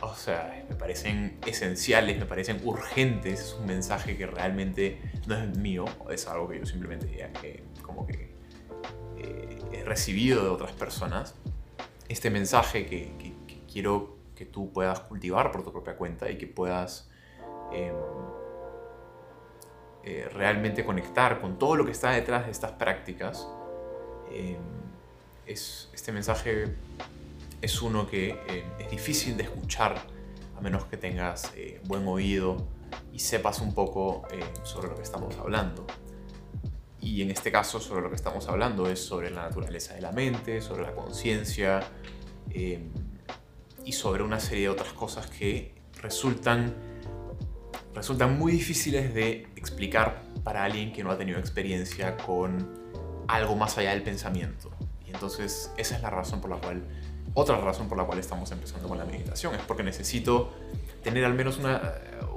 o 0.00 0.14
sea, 0.14 0.64
me 0.68 0.76
parecen 0.76 1.38
esenciales, 1.46 2.18
me 2.18 2.26
parecen 2.26 2.60
urgentes, 2.64 3.40
es 3.40 3.54
un 3.54 3.66
mensaje 3.66 4.16
que 4.16 4.26
realmente 4.26 5.00
no 5.26 5.36
es 5.36 5.56
mío, 5.56 5.84
es 6.10 6.26
algo 6.26 6.48
que 6.48 6.58
yo 6.58 6.66
simplemente 6.66 7.06
que 7.40 7.64
como 7.82 8.06
que 8.06 8.30
eh, 9.18 9.58
he 9.72 9.84
recibido 9.84 10.44
de 10.44 10.50
otras 10.50 10.72
personas. 10.72 11.34
Este 12.08 12.30
mensaje 12.30 12.86
que, 12.86 13.12
que, 13.18 13.34
que, 13.46 13.60
quiero 13.70 14.16
que 14.34 14.46
tú 14.46 14.72
puedas 14.72 15.00
cultivar 15.00 15.50
por 15.50 15.62
tu 15.62 15.72
propia 15.72 15.96
cuenta 15.96 16.30
y 16.30 16.38
que 16.38 16.46
puedas 16.46 17.10
eh, 17.72 17.92
eh, 20.04 20.26
realmente 20.32 20.84
conectar 20.84 21.40
con 21.40 21.58
todo 21.58 21.76
lo 21.76 21.84
que 21.84 21.92
está 21.92 22.12
detrás 22.12 22.46
de 22.46 22.52
estas 22.52 22.72
prácticas, 22.72 23.46
eh, 24.30 24.56
es, 25.44 25.90
este 25.92 26.12
mensaje 26.12 26.76
es 27.60 27.82
uno 27.82 28.06
que 28.06 28.30
eh, 28.48 28.64
es 28.78 28.90
difícil 28.90 29.36
de 29.36 29.44
escuchar 29.44 30.06
a 30.56 30.60
menos 30.60 30.84
que 30.86 30.96
tengas 30.96 31.52
buen 31.84 32.06
oído 32.08 32.66
y 33.12 33.20
sepas 33.20 33.60
un 33.60 33.74
poco 33.74 34.26
sobre 34.64 34.88
lo 34.88 34.96
que 34.96 35.02
estamos 35.02 35.36
hablando. 35.36 35.86
Y 37.00 37.22
en 37.22 37.30
este 37.30 37.52
caso 37.52 37.78
sobre 37.78 38.02
lo 38.02 38.08
que 38.08 38.16
estamos 38.16 38.48
hablando 38.48 38.88
es 38.88 38.98
sobre 38.98 39.30
la 39.30 39.42
naturaleza 39.42 39.94
de 39.94 40.00
la 40.00 40.10
mente, 40.10 40.60
sobre 40.60 40.82
la 40.82 40.94
conciencia 40.94 41.80
y 42.52 43.92
sobre 43.92 44.24
una 44.24 44.40
serie 44.40 44.64
de 44.64 44.68
otras 44.70 44.92
cosas 44.94 45.28
que 45.28 45.76
resultan 46.02 46.74
resultan 47.98 48.38
muy 48.38 48.52
difíciles 48.52 49.12
de 49.12 49.48
explicar 49.56 50.22
para 50.44 50.64
alguien 50.64 50.92
que 50.92 51.02
no 51.02 51.10
ha 51.10 51.18
tenido 51.18 51.38
experiencia 51.38 52.16
con 52.16 53.24
algo 53.26 53.56
más 53.56 53.76
allá 53.76 53.90
del 53.90 54.02
pensamiento. 54.02 54.70
Y 55.04 55.10
entonces 55.10 55.72
esa 55.76 55.96
es 55.96 56.02
la 56.02 56.10
razón 56.10 56.40
por 56.40 56.50
la 56.50 56.56
cual, 56.56 56.86
otra 57.34 57.58
razón 57.58 57.88
por 57.88 57.98
la 57.98 58.04
cual 58.04 58.18
estamos 58.18 58.50
empezando 58.52 58.88
con 58.88 58.98
la 58.98 59.04
meditación, 59.04 59.54
es 59.54 59.62
porque 59.62 59.82
necesito 59.82 60.52
tener 61.02 61.24
al 61.24 61.34
menos 61.34 61.58
una, 61.58 61.94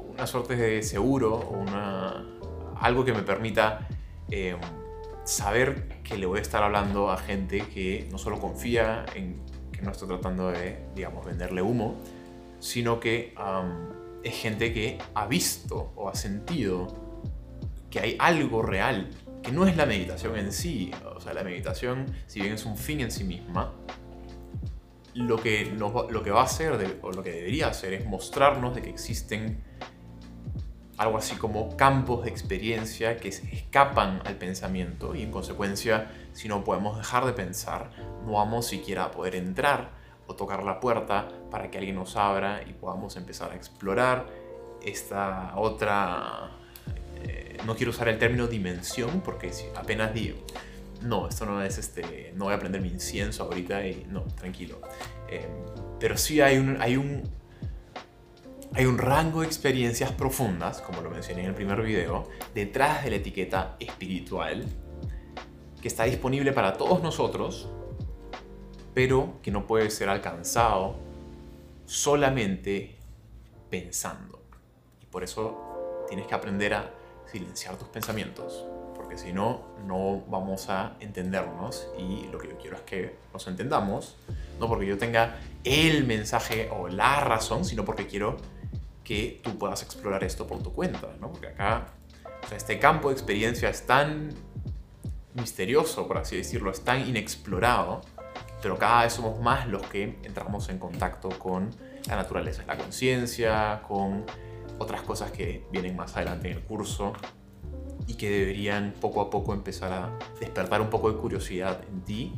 una 0.10 0.28
suerte 0.28 0.56
de 0.56 0.84
seguro 0.84 1.36
o 1.36 1.58
una, 1.58 2.26
algo 2.80 3.06
que 3.06 3.14
me 3.14 3.24
permita 3.24 3.88
eh, 4.30 4.56
saber 5.24 6.02
que 6.04 6.18
le 6.18 6.26
voy 6.26 6.40
a 6.40 6.42
estar 6.42 6.64
hablando 6.64 7.12
a 7.12 7.18
gente 7.18 7.62
que 7.74 8.08
no 8.12 8.18
solo 8.18 8.40
confía 8.40 9.06
en 9.16 9.42
que 9.72 9.82
no 9.82 9.92
estoy 9.92 10.08
tratando 10.08 10.50
de, 10.50 10.80
digamos, 10.96 11.26
venderle 11.26 11.62
humo, 11.62 11.96
sino 12.60 13.00
que 13.00 13.34
es 14.24 14.36
gente 14.36 14.74
que 14.74 15.00
ha 15.16 15.26
visto 15.26 15.92
o 15.96 16.10
ha 16.10 16.16
sentido 16.16 16.88
que 17.90 18.00
hay 18.00 18.16
algo 18.20 18.62
real, 18.62 19.10
que 19.44 19.52
no 19.52 19.68
es 19.68 19.76
la 19.76 19.86
meditación 19.86 20.38
en 20.38 20.52
sí. 20.52 20.92
O 21.16 21.20
sea, 21.20 21.34
la 21.34 21.44
meditación, 21.44 22.06
si 22.28 22.42
bien 22.42 22.54
es 22.54 22.66
un 22.66 22.78
fin 22.78 23.02
en 23.02 23.12
sí 23.12 23.24
misma, 23.24 23.74
lo 25.14 25.38
que, 25.38 25.66
lo 25.66 26.24
que 26.24 26.32
va 26.32 26.42
a 26.42 26.46
hacer, 26.46 27.00
o 27.02 27.12
lo 27.12 27.24
que 27.24 27.32
debería 27.32 27.68
hacer, 27.68 27.94
es 27.94 28.06
mostrarnos 28.06 28.76
de 28.76 28.82
que 28.82 28.90
existen 28.90 29.64
algo 30.98 31.18
así 31.18 31.36
como 31.36 31.76
campos 31.78 32.24
de 32.24 32.30
experiencia 32.30 33.18
que 33.18 33.32
se 33.32 33.54
escapan 33.54 34.22
al 34.26 34.36
pensamiento 34.36 35.16
y 35.16 35.24
en 35.24 35.32
consecuencia, 35.32 36.12
si 36.34 36.48
no 36.48 36.64
podemos 36.64 36.98
dejar 36.98 37.26
de 37.26 37.34
pensar, 37.34 37.92
no 38.26 38.34
vamos 38.34 38.68
siquiera 38.68 39.06
a 39.06 39.12
poder 39.12 39.36
entrar 39.36 40.02
tocar 40.36 40.64
la 40.64 40.80
puerta 40.80 41.28
para 41.50 41.70
que 41.70 41.78
alguien 41.78 41.96
nos 41.96 42.16
abra 42.16 42.62
y 42.68 42.74
podamos 42.74 43.16
empezar 43.16 43.52
a 43.52 43.56
explorar 43.56 44.28
esta 44.84 45.54
otra... 45.56 46.52
Eh, 47.24 47.58
no 47.66 47.76
quiero 47.76 47.92
usar 47.92 48.08
el 48.08 48.18
término 48.18 48.48
dimensión 48.48 49.22
porque 49.22 49.52
apenas 49.76 50.14
digo, 50.14 50.40
no, 51.02 51.28
esto 51.28 51.46
no 51.46 51.62
es 51.62 51.78
este, 51.78 52.34
no 52.36 52.46
voy 52.46 52.54
a 52.54 52.58
aprender 52.58 52.82
mi 52.82 52.90
incienso 52.90 53.44
ahorita 53.44 53.86
y 53.86 54.06
no, 54.10 54.24
tranquilo. 54.24 54.82
Eh, 55.30 55.48
pero 56.00 56.18
sí 56.18 56.42
hay 56.42 56.58
un, 56.58 56.82
hay 56.82 56.98
un, 56.98 57.24
hay 58.74 58.86
un 58.86 58.98
rango 58.98 59.42
de 59.42 59.48
experiencias 59.48 60.12
profundas, 60.12 60.82
como 60.82 61.02
lo 61.02 61.10
mencioné 61.10 61.42
en 61.42 61.50
el 61.50 61.56
primer 61.56 61.82
video, 61.82 62.28
detrás 62.54 63.04
de 63.04 63.12
la 63.12 63.16
etiqueta 63.18 63.76
espiritual, 63.80 64.66
que 65.82 65.88
está 65.88 66.04
disponible 66.04 66.54
para 66.54 66.74
todos 66.74 67.02
nosotros 67.02 67.68
pero 68.94 69.40
que 69.42 69.52
no 69.52 69.68
puede 69.68 69.90
ser 69.90 70.10
alcanzado 70.10 70.96
solamente 71.86 72.98
pensando. 73.70 74.42
Y 75.02 75.06
por 75.06 75.24
eso 75.24 76.06
tienes 76.08 76.28
que 76.28 76.36
aprender 76.36 76.74
a 76.74 76.94
silenciar 77.26 77.78
tus 77.78 77.88
pensamientos, 77.88 78.66
porque 79.12 79.24
si 79.28 79.34
no, 79.34 79.62
no 79.86 80.24
vamos 80.30 80.70
a 80.70 80.96
entendernos 81.02 81.86
y 81.98 82.30
lo 82.32 82.38
que 82.38 82.48
yo 82.48 82.58
quiero 82.58 82.78
es 82.78 82.84
que 82.84 83.18
nos 83.34 83.46
entendamos, 83.46 84.16
no 84.58 84.70
porque 84.70 84.86
yo 84.86 84.98
tenga 84.98 85.38
el 85.66 86.06
mensaje 86.06 86.70
o 86.72 86.88
la 86.88 87.20
razón, 87.20 87.66
sino 87.66 87.84
porque 87.84 88.08
quiero 88.08 88.38
que 89.04 89.42
tú 89.44 89.58
puedas 89.58 89.84
explorar 89.84 90.24
esto 90.24 90.48
por 90.48 90.64
tu 90.64 90.72
cuenta, 90.72 91.10
¿no? 91.20 91.30
Porque 91.30 91.48
acá, 91.48 91.88
este 92.56 92.80
campo 92.80 93.10
de 93.10 93.16
experiencia 93.16 93.70
es 93.70 93.86
tan 93.86 94.30
misterioso, 95.34 96.08
por 96.08 96.18
así 96.18 96.38
decirlo, 96.38 96.72
es 96.72 96.80
tan 96.80 97.06
inexplorado, 97.06 98.00
pero 98.62 98.78
cada 98.78 99.04
vez 99.04 99.12
somos 99.12 99.42
más 99.42 99.68
los 99.68 99.82
que 99.88 100.20
entramos 100.24 100.70
en 100.70 100.80
contacto 100.80 101.28
con 101.38 101.70
la 102.08 102.16
naturaleza, 102.16 102.64
la 102.66 102.78
conciencia, 102.78 103.82
con 103.86 104.24
otras 104.80 105.02
cosas 105.02 105.32
que 105.32 105.66
vienen 105.70 105.98
más 105.98 106.16
adelante 106.16 106.50
en 106.50 106.56
el 106.56 106.64
curso 106.64 107.12
y 108.08 108.16
que 108.16 108.30
deberían 108.30 108.94
poco 109.00 109.22
a 109.22 109.30
poco 109.30 109.54
empezar 109.54 109.92
a 109.94 110.20
despertar 110.40 110.82
un 110.82 110.90
poco 110.90 111.12
de 111.12 111.18
curiosidad 111.18 111.82
en 111.90 112.02
ti 112.02 112.34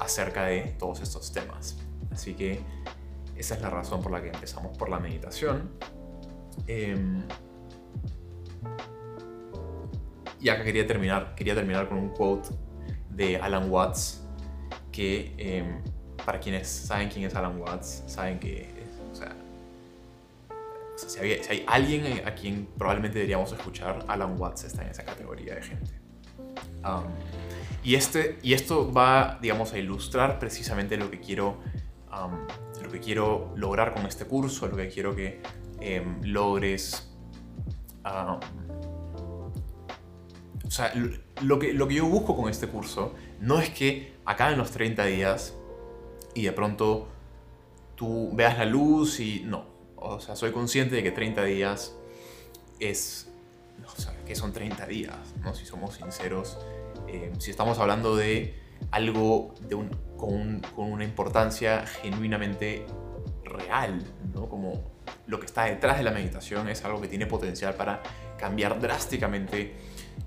acerca 0.00 0.44
de 0.44 0.74
todos 0.78 1.00
estos 1.00 1.32
temas. 1.32 1.78
Así 2.10 2.34
que 2.34 2.60
esa 3.36 3.54
es 3.54 3.62
la 3.62 3.70
razón 3.70 4.02
por 4.02 4.12
la 4.12 4.22
que 4.22 4.28
empezamos 4.28 4.76
por 4.76 4.88
la 4.88 4.98
meditación. 4.98 5.70
Em, 6.66 7.22
y 10.40 10.48
acá 10.48 10.62
quería 10.62 10.86
terminar, 10.86 11.34
quería 11.34 11.54
terminar 11.54 11.88
con 11.88 11.98
un 11.98 12.10
quote 12.10 12.50
de 13.10 13.38
Alan 13.38 13.70
Watts, 13.70 14.26
que 14.92 15.34
em, 15.38 15.82
para 16.24 16.38
quienes 16.38 16.68
saben 16.68 17.08
quién 17.08 17.24
es 17.24 17.34
Alan 17.34 17.60
Watts, 17.60 18.04
saben 18.06 18.38
que, 18.38 18.73
si, 21.14 21.50
hay 21.50 21.64
alguien 21.66 22.26
a 22.26 22.34
quien 22.34 22.66
probablemente 22.76 23.18
deberíamos 23.18 23.52
escuchar, 23.52 24.04
Alan 24.08 24.38
Watts 24.38 24.64
está 24.64 24.82
en 24.82 24.90
esa 24.90 25.04
categoría 25.04 25.54
de 25.54 25.62
gente. 25.62 25.92
y, 27.82 27.94
este, 27.94 28.38
y 28.42 28.54
esto 28.54 28.92
va, 28.92 29.38
digamos, 29.40 29.72
a 29.72 29.78
ilustrar 29.78 30.38
precisamente 30.38 30.96
lo 30.96 31.10
que 31.10 31.20
quiero, 31.20 31.58
lo 32.82 32.90
que 32.90 33.00
quiero 33.00 33.52
lograr 33.56 33.94
con 33.94 34.06
este 34.06 34.24
curso, 34.24 34.66
lo 34.68 34.76
que 34.76 34.88
quiero 34.88 35.14
que 35.14 35.40
em, 35.80 36.20
logres... 36.22 37.10
o 38.04 38.40
sea, 40.70 40.92
lo 41.42 41.58
que, 41.58 41.72
lo 41.72 41.88
que 41.88 41.94
yo 41.94 42.06
busco 42.06 42.36
con 42.36 42.50
este 42.50 42.66
curso 42.68 43.14
no 43.40 43.60
es 43.60 43.70
que 43.70 44.14
acaben 44.24 44.58
los 44.58 44.70
30 44.72 45.04
días 45.04 45.54
y 46.34 46.42
de 46.42 46.52
pronto 46.52 47.08
tú 47.94 48.30
veas 48.34 48.58
la 48.58 48.64
luz 48.64 49.20
y 49.20 49.42
no. 49.44 49.73
O 50.04 50.20
sea, 50.20 50.36
soy 50.36 50.52
consciente 50.52 50.96
de 50.96 51.02
que 51.02 51.10
30 51.10 51.44
días 51.44 51.94
es... 52.78 53.28
O 53.84 54.00
sea, 54.00 54.14
que 54.24 54.34
son 54.34 54.52
30 54.52 54.86
días, 54.86 55.16
¿no? 55.42 55.54
Si 55.54 55.66
somos 55.66 55.94
sinceros. 55.94 56.58
Eh, 57.08 57.32
si 57.38 57.50
estamos 57.50 57.78
hablando 57.78 58.16
de 58.16 58.54
algo 58.90 59.54
de 59.60 59.74
un, 59.74 59.88
con, 60.16 60.60
con, 60.74 60.92
una 60.92 61.04
importancia 61.04 61.86
genuinamente 61.86 62.86
real, 63.44 64.02
¿no? 64.32 64.48
Como 64.48 64.82
lo 65.26 65.40
que 65.40 65.46
está 65.46 65.64
detrás 65.64 65.98
de 65.98 66.04
la 66.04 66.12
meditación 66.12 66.68
es 66.68 66.84
algo 66.84 67.00
que 67.00 67.08
tiene 67.08 67.26
potencial 67.26 67.74
para 67.74 68.02
cambiar 68.38 68.80
drásticamente 68.80 69.74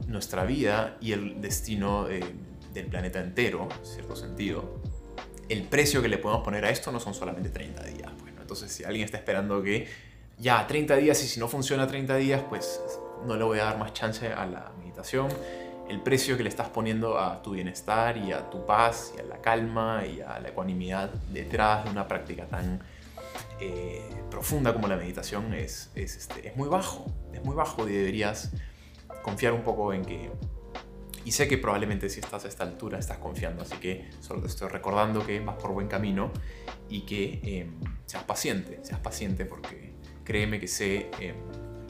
nuestra 0.08 0.44
vida 0.44 0.98
y 1.02 1.14
el 1.14 1.42
destino 1.42 2.10
eh, 2.10 2.22
del 2.74 2.88
planeta 2.88 3.20
entero, 3.20 3.68
en 3.80 3.86
cierto 3.86 4.16
sentido, 4.16 4.82
el 5.50 5.64
precio 5.64 6.02
que 6.02 6.10
le 6.10 6.18
podemos 6.18 6.44
poner 6.44 6.66
a 6.66 6.70
esto 6.70 6.92
no 6.92 7.00
son 7.00 7.14
solamente 7.14 7.50
30 7.50 7.84
días. 7.84 8.12
Pues, 8.20 8.37
Entonces, 8.48 8.72
si 8.72 8.86
alguien 8.86 9.04
está 9.04 9.18
esperando 9.18 9.62
que 9.62 9.90
ya 10.38 10.66
30 10.66 10.96
días 10.96 11.22
y 11.22 11.28
si 11.28 11.38
no 11.38 11.50
funciona 11.50 11.86
30 11.86 12.16
días, 12.16 12.42
pues 12.48 12.80
no 13.26 13.36
le 13.36 13.44
voy 13.44 13.60
a 13.60 13.66
dar 13.66 13.78
más 13.78 13.92
chance 13.92 14.32
a 14.32 14.46
la 14.46 14.72
meditación. 14.80 15.28
El 15.90 16.02
precio 16.02 16.38
que 16.38 16.44
le 16.44 16.50
estás 16.50 16.70
poniendo 16.70 17.20
a 17.20 17.42
tu 17.42 17.52
bienestar 17.52 18.16
y 18.16 18.32
a 18.32 18.50
tu 18.50 18.66
paz 18.66 19.12
y 19.18 19.20
a 19.20 19.24
la 19.24 19.42
calma 19.42 20.06
y 20.06 20.22
a 20.22 20.40
la 20.40 20.48
ecuanimidad 20.48 21.10
detrás 21.34 21.84
de 21.84 21.92
una 21.92 22.08
práctica 22.08 22.46
tan 22.46 22.80
eh, 23.60 24.02
profunda 24.32 24.72
como 24.72 24.88
la 24.88 24.96
meditación 24.96 25.54
es, 25.54 25.90
es, 25.94 26.16
este, 26.16 26.48
es 26.48 26.56
muy 26.56 26.70
bajo. 26.70 27.06
Es 27.34 27.44
muy 27.44 27.54
bajo 27.54 27.86
y 27.86 27.92
deberías 27.92 28.52
confiar 29.24 29.52
un 29.52 29.64
poco 29.64 29.92
en 29.92 30.06
que 30.06 30.32
y 31.28 31.32
sé 31.34 31.46
que 31.46 31.58
probablemente 31.58 32.10
si 32.10 32.22
estás 32.22 32.46
a 32.46 32.48
esta 32.48 32.64
altura 32.64 32.98
estás 32.98 33.18
confiando, 33.18 33.62
así 33.62 33.76
que 33.80 34.10
solo 34.22 34.40
te 34.40 34.48
estoy 34.48 34.70
recordando 34.70 35.26
que 35.26 35.42
vas 35.42 35.58
por 35.58 35.74
buen 35.74 35.90
camino 35.90 36.32
y 36.88 37.02
que 37.02 37.42
em, 37.44 37.82
seas 38.06 38.24
paciente, 38.24 38.80
seas 38.82 39.02
paciente 39.02 39.44
porque 39.44 39.94
créeme 40.24 40.58
que 40.58 40.70
sé, 40.70 41.12
em, 41.20 41.36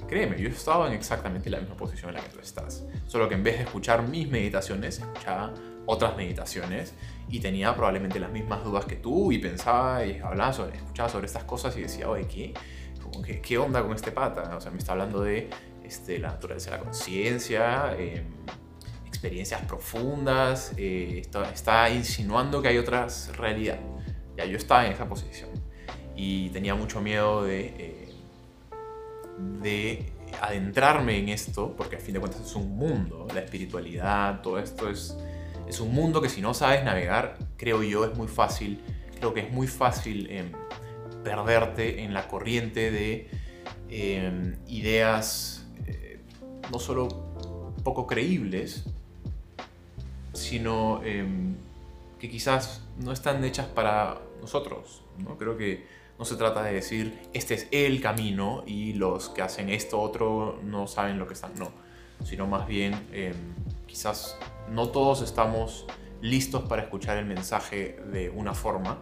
créeme, 0.07 0.41
yo 0.41 0.49
estaba 0.49 0.87
en 0.87 0.93
exactamente 0.93 1.51
la 1.51 1.59
misma 1.59 1.77
posición 1.77 2.09
en 2.09 2.15
la 2.15 2.23
que 2.23 2.29
tú 2.29 2.39
estás, 2.39 2.83
solo 3.05 3.29
que 3.29 3.35
en 3.35 3.43
vez 3.43 3.57
de 3.57 3.65
escuchar 3.65 4.07
mis 4.07 4.27
meditaciones, 4.27 4.97
escuchaba 4.97 5.53
otras 5.85 6.17
meditaciones 6.17 6.95
y 7.29 7.39
tenía 7.39 7.75
probablemente 7.75 8.19
las 8.19 8.31
mismas 8.31 8.63
dudas 8.63 8.85
que 8.85 8.95
tú 8.95 9.31
y 9.31 9.37
pensaba 9.37 10.03
y 10.03 10.17
hablaba 10.17 10.51
sobre, 10.51 10.77
escuchaba 10.77 11.09
sobre 11.09 11.27
estas 11.27 11.43
cosas 11.43 11.77
y 11.77 11.81
decía, 11.81 12.09
oye, 12.09 12.27
¿qué? 12.27 12.55
¿qué, 13.23 13.39
¿qué 13.39 13.57
onda 13.59 13.83
con 13.83 13.93
este 13.93 14.11
pata? 14.11 14.57
O 14.57 14.61
sea, 14.61 14.71
me 14.71 14.79
está 14.79 14.93
hablando 14.93 15.21
de 15.21 15.47
este, 15.83 16.17
la 16.17 16.29
naturaleza 16.29 16.71
de 16.71 16.77
la 16.77 16.83
conciencia, 16.83 17.95
eh, 17.99 18.25
experiencias 19.17 19.61
profundas, 19.63 20.73
eh, 20.77 21.23
está, 21.51 21.89
insinuando 21.89 22.61
que 22.61 22.67
hay 22.67 22.77
otras 22.77 23.35
realidades. 23.35 23.81
Ya 24.37 24.45
yo 24.45 24.57
estaba 24.57 24.85
en 24.85 24.91
esa 24.91 25.09
posición 25.09 25.49
y 26.15 26.49
tenía 26.49 26.75
mucho 26.75 27.01
miedo 27.01 27.43
de, 27.43 27.65
eh, 27.77 28.13
de 29.61 30.13
adentrarme 30.39 31.17
en 31.17 31.29
esto, 31.29 31.75
porque 31.75 31.95
a 31.95 31.99
fin 31.99 32.13
de 32.13 32.19
cuentas 32.19 32.41
es 32.41 32.55
un 32.55 32.77
mundo, 32.77 33.27
la 33.33 33.39
espiritualidad, 33.39 34.41
todo 34.41 34.59
esto 34.59 34.87
es, 34.87 35.17
es 35.67 35.79
un 35.79 35.93
mundo 35.93 36.21
que 36.21 36.29
si 36.29 36.39
no 36.39 36.53
sabes 36.53 36.83
navegar, 36.83 37.39
creo 37.57 37.81
yo, 37.81 38.05
es 38.05 38.15
muy 38.15 38.27
fácil, 38.27 38.83
creo 39.17 39.33
que 39.33 39.39
es 39.39 39.51
muy 39.51 39.65
fácil 39.65 40.29
em, 40.29 40.51
perderte 41.23 42.03
en 42.03 42.13
la 42.13 42.27
corriente 42.27 42.91
de 42.91 43.29
em, 43.89 44.57
ideas 44.67 45.65
eh, 45.87 46.21
no 46.71 46.77
solo 46.77 47.07
poco 47.83 48.05
creíbles, 48.05 48.85
sino 50.37 51.03
em, 51.03 51.55
que 52.19 52.29
quizás 52.29 52.83
no 52.99 53.11
están 53.11 53.43
hechas 53.43 53.67
para 53.67 54.21
nosotros. 54.39 55.01
¿no? 55.23 55.37
Creo 55.37 55.57
que 55.57 55.85
no 56.17 56.25
se 56.25 56.35
trata 56.35 56.63
de 56.63 56.73
decir, 56.73 57.19
este 57.33 57.53
es 57.53 57.67
el 57.71 58.01
camino 58.01 58.63
y 58.65 58.93
los 58.93 59.29
que 59.29 59.41
hacen 59.41 59.69
esto 59.69 59.99
otro 59.99 60.59
no 60.63 60.87
saben 60.87 61.19
lo 61.19 61.27
que 61.27 61.33
están. 61.33 61.53
No, 61.55 61.71
sino 62.23 62.47
más 62.47 62.67
bien 62.67 63.07
em, 63.11 63.35
quizás 63.85 64.37
no 64.71 64.89
todos 64.89 65.21
estamos 65.21 65.85
listos 66.21 66.63
para 66.63 66.83
escuchar 66.83 67.17
el 67.17 67.25
mensaje 67.25 67.99
de 68.11 68.29
una 68.29 68.53
forma 68.53 68.97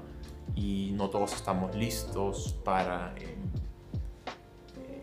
y 0.55 0.91
no 0.93 1.09
todos 1.09 1.33
estamos 1.33 1.75
listos 1.75 2.55
para, 2.63 3.13
em, 3.17 3.39
eh, 4.77 5.01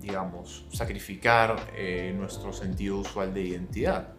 digamos, 0.00 0.66
sacrificar 0.72 1.56
eh, 1.74 2.14
nuestro 2.16 2.52
sentido 2.52 2.98
usual 2.98 3.32
de 3.32 3.42
identidad. 3.42 4.14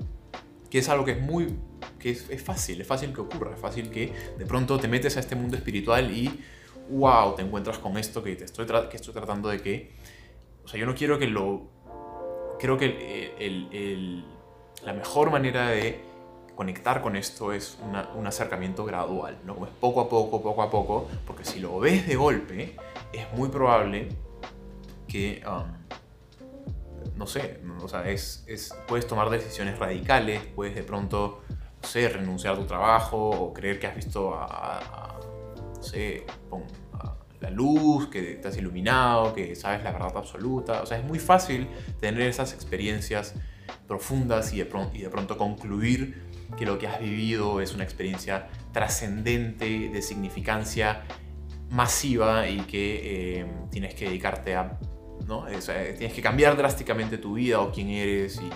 Que 0.69 0.79
es 0.79 0.89
algo 0.89 1.05
que 1.05 1.11
es 1.11 1.21
muy, 1.21 1.55
que 1.97 2.11
es, 2.11 2.29
es 2.29 2.43
fácil, 2.43 2.81
es 2.81 2.87
fácil 2.87 3.13
que 3.13 3.21
ocurra, 3.21 3.53
es 3.53 3.59
fácil 3.59 3.89
que 3.89 4.13
de 4.37 4.45
pronto 4.45 4.79
te 4.79 4.87
metes 4.87 5.17
a 5.17 5.19
este 5.19 5.35
mundo 5.35 5.57
espiritual 5.57 6.11
y 6.11 6.43
wow, 6.89 7.35
te 7.35 7.41
encuentras 7.41 7.77
con 7.77 7.97
esto 7.97 8.23
que, 8.23 8.35
te 8.35 8.45
estoy, 8.45 8.65
que 8.89 8.97
estoy 8.97 9.13
tratando 9.13 9.49
de 9.49 9.61
que... 9.61 9.91
O 10.63 10.67
sea, 10.67 10.79
yo 10.79 10.85
no 10.85 10.95
quiero 10.95 11.17
que 11.17 11.27
lo... 11.27 11.69
Creo 12.59 12.77
que 12.77 13.35
el, 13.39 14.25
la 14.83 14.93
mejor 14.93 15.31
manera 15.31 15.69
de 15.69 15.99
conectar 16.55 17.01
con 17.01 17.15
esto 17.15 17.53
es 17.53 17.79
un 18.15 18.27
acercamiento 18.27 18.83
gradual, 18.83 19.37
¿no? 19.45 19.53
Como 19.53 19.65
es 19.65 19.71
poco 19.79 20.01
a 20.01 20.09
poco, 20.09 20.41
poco 20.41 20.61
a 20.61 20.69
poco, 20.69 21.07
porque 21.25 21.45
si 21.45 21.61
lo 21.61 21.79
ves 21.79 22.05
de 22.05 22.17
golpe, 22.17 22.75
es 23.13 23.31
muy 23.33 23.47
probable 23.47 24.09
que, 25.07 25.41
um, 25.47 25.63
no 27.19 27.27
sé, 27.27 27.59
o 27.81 27.87
sea, 27.87 28.09
es, 28.09 28.45
es, 28.47 28.73
puedes 28.87 29.05
tomar 29.05 29.29
decisiones 29.29 29.77
radicales, 29.77 30.41
puedes 30.55 30.73
de 30.73 30.83
pronto, 30.83 31.41
no 31.81 32.13
renunciar 32.13 32.53
a 32.55 32.57
tu 32.57 32.65
trabajo 32.65 33.29
o 33.29 33.53
creer 33.53 33.77
que 33.77 33.87
has 33.87 33.95
visto 33.95 34.33
a 34.33 35.19
la 37.41 37.49
luz, 37.49 38.07
que 38.07 38.35
te 38.35 38.47
has 38.47 38.57
iluminado, 38.57 39.33
que 39.33 39.55
sabes 39.55 39.83
la 39.83 39.91
verdad 39.91 40.15
absoluta. 40.15 40.81
O 40.81 40.85
sea, 40.85 40.97
es 40.97 41.05
muy 41.05 41.19
fácil 41.19 41.67
tener 41.99 42.21
esas 42.21 42.53
experiencias 42.53 43.33
profundas 43.87 44.53
y 44.53 44.59
de, 44.59 44.65
pronto, 44.65 44.95
y 44.97 45.01
de 45.01 45.09
pronto 45.09 45.37
concluir 45.37 46.23
que 46.57 46.65
lo 46.65 46.79
que 46.79 46.87
has 46.87 46.99
vivido 46.99 47.61
es 47.61 47.73
una 47.73 47.83
experiencia 47.83 48.47
trascendente, 48.71 49.89
de 49.89 50.01
significancia 50.01 51.03
masiva 51.69 52.47
y 52.47 52.61
que 52.61 53.41
eh, 53.41 53.45
tienes 53.71 53.93
que 53.93 54.05
dedicarte 54.05 54.55
a... 54.55 54.79
¿no? 55.29 55.45
tienes 55.45 56.13
que 56.13 56.21
cambiar 56.21 56.57
drásticamente 56.57 57.19
tu 57.19 57.35
vida 57.35 57.61
o 57.61 57.71
quién 57.71 57.89
eres 57.89 58.41
y, 58.41 58.49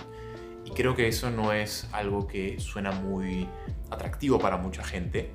creo 0.74 0.96
que 0.96 1.06
eso 1.06 1.30
no 1.30 1.52
es 1.52 1.86
algo 1.92 2.26
que 2.26 2.58
suena 2.58 2.90
muy 2.90 3.48
atractivo 3.90 4.40
para 4.40 4.56
mucha 4.56 4.82
gente 4.82 5.30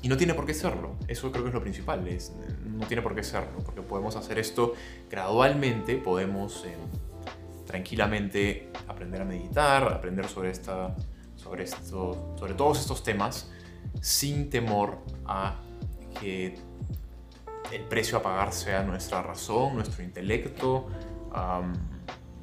y 0.00 0.08
no 0.08 0.16
tiene 0.16 0.32
por 0.32 0.46
qué 0.46 0.54
serlo, 0.54 0.96
eso 1.08 1.30
creo 1.30 1.44
que 1.44 1.50
es 1.50 1.54
lo 1.54 1.60
principal, 1.60 2.02
no 2.64 2.86
tiene 2.86 3.02
por 3.02 3.14
qué 3.14 3.22
serlo, 3.22 3.58
porque 3.58 3.82
podemos 3.82 4.16
hacer 4.16 4.38
esto 4.38 4.72
gradualmente, 5.10 5.96
podemos 5.96 6.64
eh, 6.64 6.74
tranquilamente 7.66 8.70
aprender 8.88 9.20
a 9.20 9.24
meditar, 9.26 9.92
aprender 9.92 10.26
sobre, 10.26 10.50
esta, 10.50 10.96
sobre, 11.36 11.64
esto, 11.64 12.34
sobre 12.38 12.54
todos 12.54 12.80
estos 12.80 13.02
temas, 13.02 13.52
sin 14.00 14.48
temor 14.48 15.04
a 15.26 15.60
que 16.18 16.54
el 17.72 17.82
precio 17.82 18.18
a 18.18 18.22
pagar 18.22 18.52
sea 18.52 18.82
nuestra 18.82 19.22
razón, 19.22 19.74
nuestro 19.74 20.02
intelecto, 20.02 20.88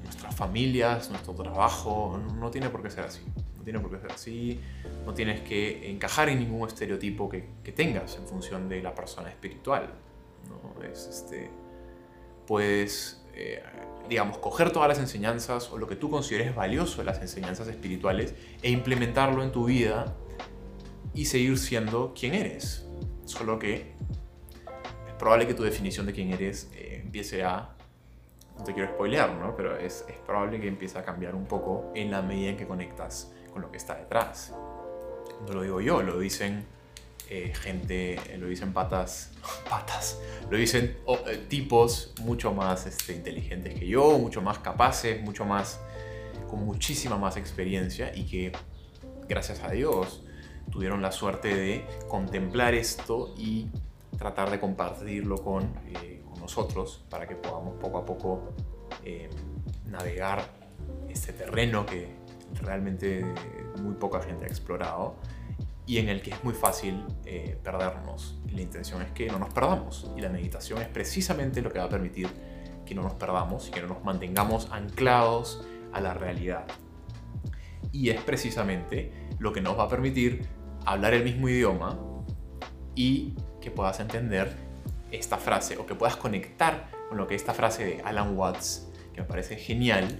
nuestras 0.03 0.35
familias, 0.35 1.09
nuestro 1.09 1.33
trabajo, 1.33 2.19
no 2.35 2.49
tiene 2.49 2.69
por 2.69 2.81
qué 2.81 2.89
ser 2.89 3.05
así 3.05 3.21
no 3.59 3.65
tiene 3.65 3.79
por 3.79 3.91
qué 3.91 3.99
ser 3.99 4.11
así, 4.11 4.59
no 5.05 5.13
tienes 5.13 5.41
que 5.41 5.91
encajar 5.91 6.29
en 6.29 6.39
ningún 6.39 6.67
estereotipo 6.67 7.29
que, 7.29 7.43
tengas 7.75 8.15
en 8.15 8.25
función 8.25 8.67
de 8.67 8.81
la 8.81 8.95
persona 8.95 9.29
espiritual. 9.29 9.93
¿no? 10.49 10.83
Es, 10.83 11.07
este, 11.07 11.51
puedes, 12.47 13.23
eh, 13.35 13.61
digamos, 14.07 14.39
coger 14.39 14.71
todas 14.71 14.89
las 14.89 14.99
enseñanzas 14.99 15.71
o 15.71 15.77
lo 15.77 15.87
que 15.87 15.95
tú 15.95 16.09
consideres 16.09 16.55
valioso 16.55 16.99
de 16.99 17.05
las 17.05 17.21
enseñanzas 17.21 17.67
espirituales 17.67 18.33
e 18.63 18.71
implementarlo 18.71 19.43
en 19.43 19.51
tu 19.51 19.65
vida 19.65 20.15
y 21.13 21.25
seguir 21.25 21.57
siendo 21.57 22.13
quien 22.17 22.33
eres. 22.33 22.87
Solo 23.25 23.59
que 23.59 23.93
probable 25.19 25.45
que 25.45 25.53
tu 25.53 25.63
definición 25.63 26.05
de 26.05 26.13
quién 26.13 26.34
eres 26.34 26.69
eh, 26.73 27.01
empiece 27.03 27.43
a 27.43 27.75
no 28.58 28.63
te 28.65 28.73
quiero 28.73 28.89
spoilear, 28.89 29.32
¿no? 29.36 29.55
Pero 29.55 29.77
es, 29.77 30.03
es, 30.10 30.17
probable 30.25 30.60
que 30.60 30.67
empiece 30.67 30.97
a 30.97 31.03
cambiar 31.03 31.36
un 31.36 31.45
poco 31.45 31.91
en 31.95 32.12
la 32.12 32.21
medida 32.21 32.49
en 32.49 32.58
que 32.58 32.67
conectas 32.67 33.32
con 33.53 33.62
lo 33.62 33.71
que 33.71 33.77
está 33.77 33.95
detrás. 33.95 34.53
No 35.47 35.53
lo 35.53 35.62
digo 35.62 35.79
yo, 35.79 36.01
lo 36.01 36.19
dicen 36.19 36.65
eh, 37.32 37.53
gente, 37.53 38.19
lo 38.39 38.47
dicen 38.47 38.73
patas, 38.73 39.32
patas, 39.69 40.19
lo 40.49 40.58
dicen 40.58 40.97
eh, 41.27 41.45
tipos 41.47 42.15
mucho 42.21 42.53
más 42.53 42.88
este, 42.88 43.13
inteligentes 43.13 43.75
que 43.77 43.88
yo, 43.88 44.17
mucho 44.17 44.41
más 44.41 44.58
capaces, 44.58 45.21
mucho 45.21 45.45
más, 45.45 45.79
con 46.49 46.65
muchísima 46.65 47.19
más 47.19 47.38
experiencia 47.38 48.12
y 48.15 48.25
que, 48.25 48.51
gracias 49.27 49.62
a 49.63 49.69
Dios, 49.69 50.23
tuvieron 50.71 51.03
la 51.03 51.12
suerte 51.12 51.55
de 51.55 51.86
contemplar 52.08 52.73
esto 52.73 53.36
y 53.38 53.67
tratar 54.19 54.51
de 54.51 54.60
compartirlo 54.60 55.38
con, 55.38 55.63
eh, 55.88 56.21
con 56.29 56.39
nosotros 56.39 57.03
para 57.10 57.27
que 57.27 57.36
podamos 57.36 57.75
poco 57.75 57.97
a 57.97 58.05
poco 58.05 58.53
navegar 59.86 60.43
este 61.10 61.34
terreno 61.34 61.86
que, 61.86 62.19
realmente 62.62 63.23
muy 63.84 63.93
poca 63.93 64.21
gente 64.21 64.45
ha 64.45 64.47
explorado 64.47 65.15
y 65.86 65.97
en 65.97 66.10
el 66.10 66.21
que 66.21 66.32
es 66.32 66.43
muy 66.43 66.53
fácil 66.53 67.05
eh, 67.25 67.58
perdernos. 67.63 68.39
la 68.51 68.62
intención 68.62 69.01
es 69.01 69.12
que 69.12 69.27
no 69.27 69.39
nos 69.39 69.53
perdamos 69.53 70.12
y 70.15 70.21
la 70.21 70.29
meditación 70.29 70.82
es 70.82 70.88
precisamente 70.88 71.62
lo 71.62 71.71
que 71.71 71.79
va 71.79 71.86
a 71.86 71.89
permitir 71.89 72.27
que 72.86 72.95
no 72.95 73.03
nos 73.03 73.13
perdamos 73.13 73.67
y 73.67 73.71
que 73.71 73.82
no 73.82 73.88
nos 73.88 74.03
mantengamos 74.03 74.71
anclados 74.71 75.63
a 75.93 76.01
la 76.01 76.13
realidad. 76.13 76.65
Y 77.91 78.10
es 78.10 78.21
precisamente 78.21 79.12
lo 79.39 79.53
que 79.53 79.62
nos 79.62 79.77
va 79.77 79.84
a 79.84 79.88
permitir 79.89 80.47
hablar 80.86 81.13
el 81.13 81.23
mismo 81.23 81.49
idioma 81.49 81.99
y 82.95 83.36
que 83.62 83.72
puedas 83.72 84.00
entender 84.00 84.56
esta 85.12 85.38
frase 85.38 85.78
o 85.78 85.86
que 85.86 85.95
puedas 85.95 86.15
conectar 86.15 86.89
con 87.08 87.17
lo 87.17 87.28
que 87.28 87.36
esta 87.36 87.54
frase 87.54 87.86
de 87.86 88.02
Alan 88.04 88.38
Watts, 88.38 88.88
que 89.13 89.22
me 89.22 89.28
parece 89.28 89.56
genial, 89.58 90.19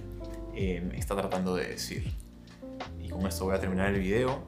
eh, 0.54 0.88
está 0.94 1.14
tratando 1.16 1.54
de 1.54 1.68
decir. 1.68 2.12
Y 2.98 3.08
con 3.08 3.26
esto 3.26 3.44
voy 3.44 3.54
a 3.54 3.60
terminar 3.60 3.88
el 3.88 4.00
video. 4.00 4.42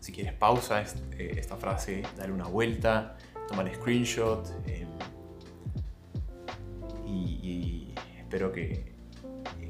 Si 0.00 0.12
quieres 0.12 0.32
pausa 0.32 0.82
eh, 0.82 1.34
esta 1.36 1.56
frase, 1.56 2.02
dale 2.16 2.32
una 2.32 2.46
vuelta, 2.46 3.16
tomar 3.48 3.72
screenshot. 3.74 4.46
Eh, 4.66 4.86
y, 7.06 7.94
espero 8.18 8.52
que, 8.52 8.94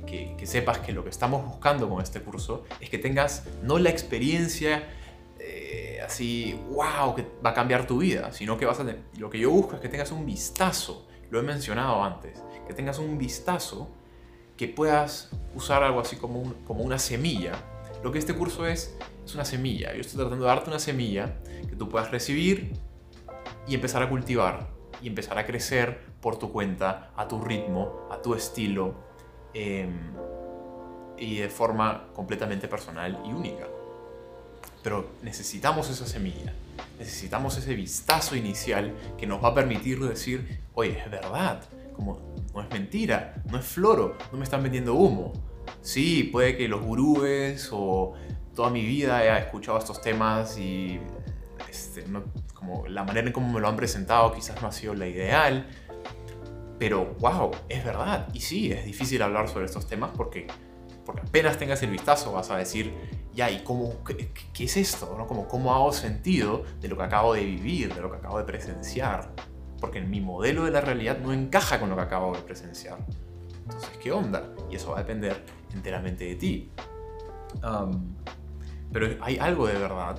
que, 0.07 0.47
sepas 0.47 0.79
que 0.79 0.93
lo 0.93 1.03
que 1.03 1.11
estamos 1.11 1.45
buscando 1.47 1.89
con 1.89 2.03
este 2.03 2.21
curso 2.21 2.65
es 2.81 2.91
que 2.91 2.99
tengas 2.99 3.45
no 3.63 3.79
la 3.79 3.89
experiencia 3.89 4.83
así, 6.11 6.61
wow, 6.71 7.15
que 7.15 7.27
va 7.45 7.51
a 7.51 7.55
cambiar 7.55 7.87
tu 7.87 7.99
vida, 7.99 8.33
sino 8.33 8.59
que 8.59 8.67
vas 8.67 8.81
a 8.81 8.85
lo 9.19 9.31
que 9.31 9.39
yo 9.39 9.51
busco 9.51 9.77
es 9.77 9.81
que 9.81 9.89
tengas 9.89 10.11
un 10.13 10.27
vistazo, 10.27 11.07
lo 11.31 11.39
he 11.39 11.43
mencionado 11.43 12.03
antes, 12.03 12.43
que 12.67 12.75
tengas 12.75 12.99
un 12.99 13.17
vistazo 13.17 13.89
que 14.57 14.69
puedas 14.69 15.31
usar 15.55 15.83
algo 15.83 16.01
así 16.01 16.17
como, 16.17 16.53
como 16.67 16.85
una 16.85 16.99
semilla. 16.99 17.53
Lo 18.03 18.13
que 18.13 18.19
este 18.19 18.35
curso 18.35 18.67
es, 18.67 18.97
es 19.25 19.35
una 19.35 19.45
semilla. 19.45 19.95
Yo 19.95 20.01
estoy 20.01 20.19
tratando 20.19 20.45
de 20.45 20.51
darte 20.51 20.69
una 20.69 20.79
semilla 20.79 21.37
que 21.69 21.77
tú 21.77 21.89
puedas 21.89 22.11
recibir 22.11 22.73
y 23.67 23.75
empezar 23.75 24.03
a 24.03 24.09
cultivar 24.09 24.69
y 25.01 25.09
empezar 25.09 25.39
a 25.39 25.47
crecer 25.47 26.01
por 26.21 26.39
tu 26.39 26.53
cuenta, 26.53 27.13
a 27.17 27.29
tu 27.29 27.41
ritmo, 27.41 28.09
a 28.11 28.21
tu 28.21 28.35
estilo 28.35 28.95
em, 29.55 30.13
y 31.17 31.39
de 31.39 31.49
forma 31.49 32.09
completamente 32.13 32.69
personal 32.69 33.23
y 33.25 33.33
única. 33.33 33.67
Pero 34.83 35.11
necesitamos 35.23 35.91
esa 35.91 36.07
semilla, 36.07 36.55
necesitamos 36.99 37.57
ese 37.59 37.75
vistazo 37.75 38.37
inicial 38.37 38.95
que 39.19 39.27
nos 39.27 39.43
va 39.43 39.49
a 39.49 39.55
permitir 39.55 40.01
decir, 40.01 40.61
oye, 40.75 40.99
es 40.99 41.11
verdad, 41.11 41.63
como 41.95 42.35
no 42.55 42.63
es 42.63 42.71
mentira, 42.71 43.43
no 43.51 43.59
es 43.59 43.65
floro, 43.67 44.17
no 44.33 44.39
me 44.39 44.45
están 44.45 44.63
vendiendo 44.63 44.95
humo. 44.95 45.33
Sí, 45.83 46.25
puede 46.25 46.57
que 46.57 46.69
los 46.69 46.81
gurúes 46.81 47.69
o 47.73 48.15
toda 48.55 48.71
mi 48.71 48.85
vida 48.85 49.25
he 49.25 49.39
escuchado 49.41 49.79
estos 49.79 50.01
temas 50.01 50.59
y 50.59 50.99
este, 51.69 52.05
como 52.55 52.87
la 52.89 53.05
manera 53.05 53.27
en 53.27 53.33
cómo 53.33 53.53
me 53.53 53.61
lo 53.61 53.69
han 53.69 53.77
presentado 53.77 54.33
quizás 54.33 54.61
no 54.61 54.69
ha 54.69 54.73
sido 54.73 54.95
la 54.95 55.07
ideal, 55.07 55.67
Pero, 56.79 57.15
wow, 57.21 57.51
es 57.69 57.85
verdad. 57.85 58.29
Y 58.33 58.41
sí, 58.41 58.73
es 58.73 58.87
difícil 58.87 59.21
hablar 59.21 59.49
sobre 59.49 59.67
estos 59.67 59.87
temas 59.87 60.11
porque, 60.17 60.47
porque 61.05 61.21
apenas 61.21 61.59
tengas 61.59 61.83
el 61.83 61.91
vistazo 61.91 62.33
vas 62.33 62.51
a 62.51 62.57
decir, 62.57 62.95
ya, 63.35 63.51
¿y 63.51 63.63
cómo, 63.63 64.03
qué, 64.05 64.33
qué 64.53 64.65
es 64.65 64.77
esto? 64.77 65.15
¿no? 65.17 65.27
Como, 65.27 65.49
¿Cómo 65.49 65.75
hago 65.75 65.93
sentido 65.93 66.65
de 66.81 66.89
lo 66.89 66.97
que 66.97 67.03
acabo 67.03 67.35
de 67.35 67.45
vivir, 67.45 67.95
de 67.95 68.01
lo 68.01 68.11
que 68.11 68.17
acabo 68.17 68.39
de 68.39 68.45
presenciar? 68.45 69.31
Porque 69.81 70.01
mi 70.01 70.21
modelo 70.21 70.65
de 70.65 70.71
la 70.71 70.81
realidad 70.81 71.19
no 71.19 71.33
encaja 71.33 71.81
con 71.81 71.91
lo 71.91 71.97
que 71.97 72.03
acabo 72.03 72.35
de 72.35 72.43
presenciar. 72.43 72.99
Entonces, 73.65 73.91
¿qué 74.03 74.13
onda? 74.13 74.51
Y 74.71 74.77
eso 74.77 74.91
va 74.91 74.97
a 74.97 75.03
depender 75.03 75.45
enteramente 75.75 76.25
de 76.25 76.35
ti. 76.35 76.71
Um, 77.63 78.15
pero 78.93 79.17
hay 79.21 79.39
algo 79.39 79.67
de 79.67 79.75
verdad 79.75 80.19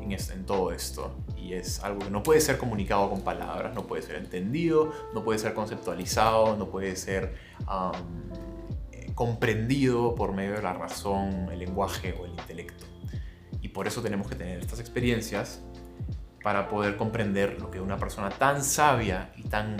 en, 0.00 0.12
en, 0.12 0.46
todo 0.46 0.72
esto 0.72 1.14
y 1.36 1.54
es 1.54 1.82
algo 1.82 2.00
que 2.00 2.10
no 2.10 2.22
puede 2.22 2.40
ser 2.40 2.58
comunicado 2.58 3.08
con 3.10 3.22
palabras, 3.22 3.74
no 3.74 3.86
puede 3.86 4.02
ser 4.02 4.16
entendido, 4.16 4.92
no 5.14 5.24
puede 5.24 5.38
ser 5.38 5.54
conceptualizado, 5.54 6.56
no 6.56 6.68
puede 6.68 6.96
ser 6.96 7.34
um, 7.60 7.92
comprendido 9.20 10.14
por 10.14 10.32
medio 10.32 10.54
de 10.54 10.62
la 10.62 10.72
razón, 10.72 11.50
el 11.52 11.58
lenguaje 11.58 12.14
o 12.18 12.24
el 12.24 12.30
intelecto. 12.30 12.86
Y 13.60 13.68
por 13.68 13.86
eso 13.86 14.00
tenemos 14.00 14.26
que 14.26 14.34
tener 14.34 14.58
estas 14.60 14.80
experiencias 14.80 15.60
para 16.42 16.70
poder 16.70 16.96
comprender 16.96 17.60
lo 17.60 17.70
que 17.70 17.82
una 17.82 17.98
persona 17.98 18.30
tan 18.30 18.64
sabia 18.64 19.30
y 19.36 19.42
tan 19.42 19.76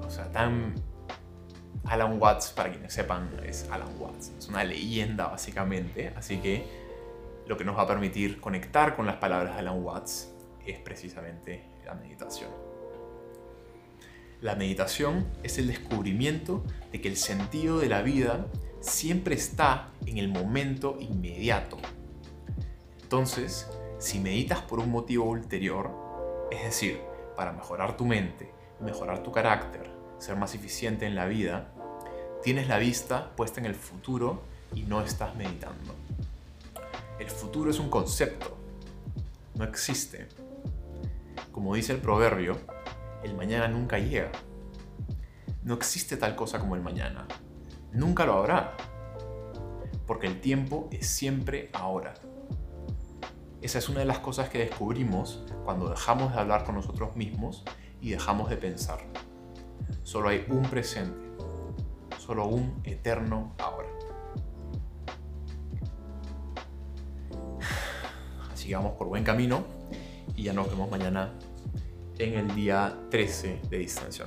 o 0.00 0.08
sea, 0.08 0.30
tan 0.30 0.76
Alan 1.86 2.22
Watts, 2.22 2.52
para 2.52 2.70
quienes 2.70 2.92
sepan, 2.92 3.28
es 3.44 3.68
Alan 3.72 3.90
Watts. 3.98 4.32
Es 4.38 4.46
una 4.46 4.62
leyenda 4.62 5.26
básicamente, 5.26 6.12
así 6.14 6.36
que 6.36 6.68
lo 7.48 7.56
que 7.56 7.64
nos 7.64 7.76
va 7.76 7.82
a 7.82 7.86
permitir 7.88 8.40
conectar 8.40 8.94
con 8.94 9.06
las 9.06 9.16
palabras 9.16 9.54
de 9.54 9.58
Alan 9.58 9.82
Watts 9.82 10.32
es 10.64 10.78
precisamente 10.78 11.68
la 11.84 11.94
meditación. 11.94 12.75
La 14.42 14.54
meditación 14.54 15.26
es 15.42 15.56
el 15.56 15.66
descubrimiento 15.66 16.62
de 16.92 17.00
que 17.00 17.08
el 17.08 17.16
sentido 17.16 17.78
de 17.78 17.88
la 17.88 18.02
vida 18.02 18.46
siempre 18.80 19.34
está 19.34 19.88
en 20.04 20.18
el 20.18 20.28
momento 20.28 20.98
inmediato. 21.00 21.78
Entonces, 23.02 23.66
si 23.98 24.18
meditas 24.18 24.60
por 24.60 24.78
un 24.78 24.90
motivo 24.90 25.24
ulterior, 25.24 25.90
es 26.50 26.62
decir, 26.64 27.00
para 27.34 27.52
mejorar 27.52 27.96
tu 27.96 28.04
mente, 28.04 28.50
mejorar 28.80 29.22
tu 29.22 29.32
carácter, 29.32 29.90
ser 30.18 30.36
más 30.36 30.54
eficiente 30.54 31.06
en 31.06 31.14
la 31.14 31.26
vida, 31.26 31.72
tienes 32.42 32.68
la 32.68 32.78
vista 32.78 33.34
puesta 33.36 33.60
en 33.60 33.66
el 33.66 33.74
futuro 33.74 34.42
y 34.74 34.82
no 34.82 35.00
estás 35.00 35.34
meditando. 35.34 35.94
El 37.18 37.30
futuro 37.30 37.70
es 37.70 37.78
un 37.78 37.88
concepto, 37.88 38.56
no 39.54 39.64
existe. 39.64 40.28
Como 41.52 41.74
dice 41.74 41.94
el 41.94 42.00
proverbio, 42.00 42.58
el 43.26 43.34
mañana 43.34 43.68
nunca 43.68 43.98
llega. 43.98 44.32
No 45.62 45.74
existe 45.74 46.16
tal 46.16 46.36
cosa 46.36 46.58
como 46.58 46.76
el 46.76 46.82
mañana. 46.82 47.26
Nunca 47.92 48.24
lo 48.24 48.34
habrá. 48.34 48.76
Porque 50.06 50.26
el 50.26 50.40
tiempo 50.40 50.88
es 50.92 51.06
siempre 51.08 51.70
ahora. 51.72 52.14
Esa 53.60 53.78
es 53.78 53.88
una 53.88 54.00
de 54.00 54.06
las 54.06 54.20
cosas 54.20 54.48
que 54.48 54.58
descubrimos 54.58 55.44
cuando 55.64 55.88
dejamos 55.88 56.32
de 56.32 56.40
hablar 56.40 56.64
con 56.64 56.76
nosotros 56.76 57.16
mismos 57.16 57.64
y 58.00 58.10
dejamos 58.10 58.48
de 58.48 58.56
pensar. 58.56 59.00
Solo 60.04 60.28
hay 60.28 60.44
un 60.48 60.62
presente 60.62 61.26
solo 62.26 62.46
un 62.48 62.80
eterno 62.82 63.54
ahora. 63.58 63.88
Vamos 68.72 68.92
por 68.94 69.06
buen 69.06 69.22
camino 69.22 69.64
y 70.34 70.42
ya 70.42 70.52
nos 70.52 70.68
vemos 70.68 70.90
mañana 70.90 71.32
en 72.18 72.34
el 72.34 72.54
día 72.54 72.96
13 73.10 73.60
de 73.68 73.78
distancia. 73.78 74.26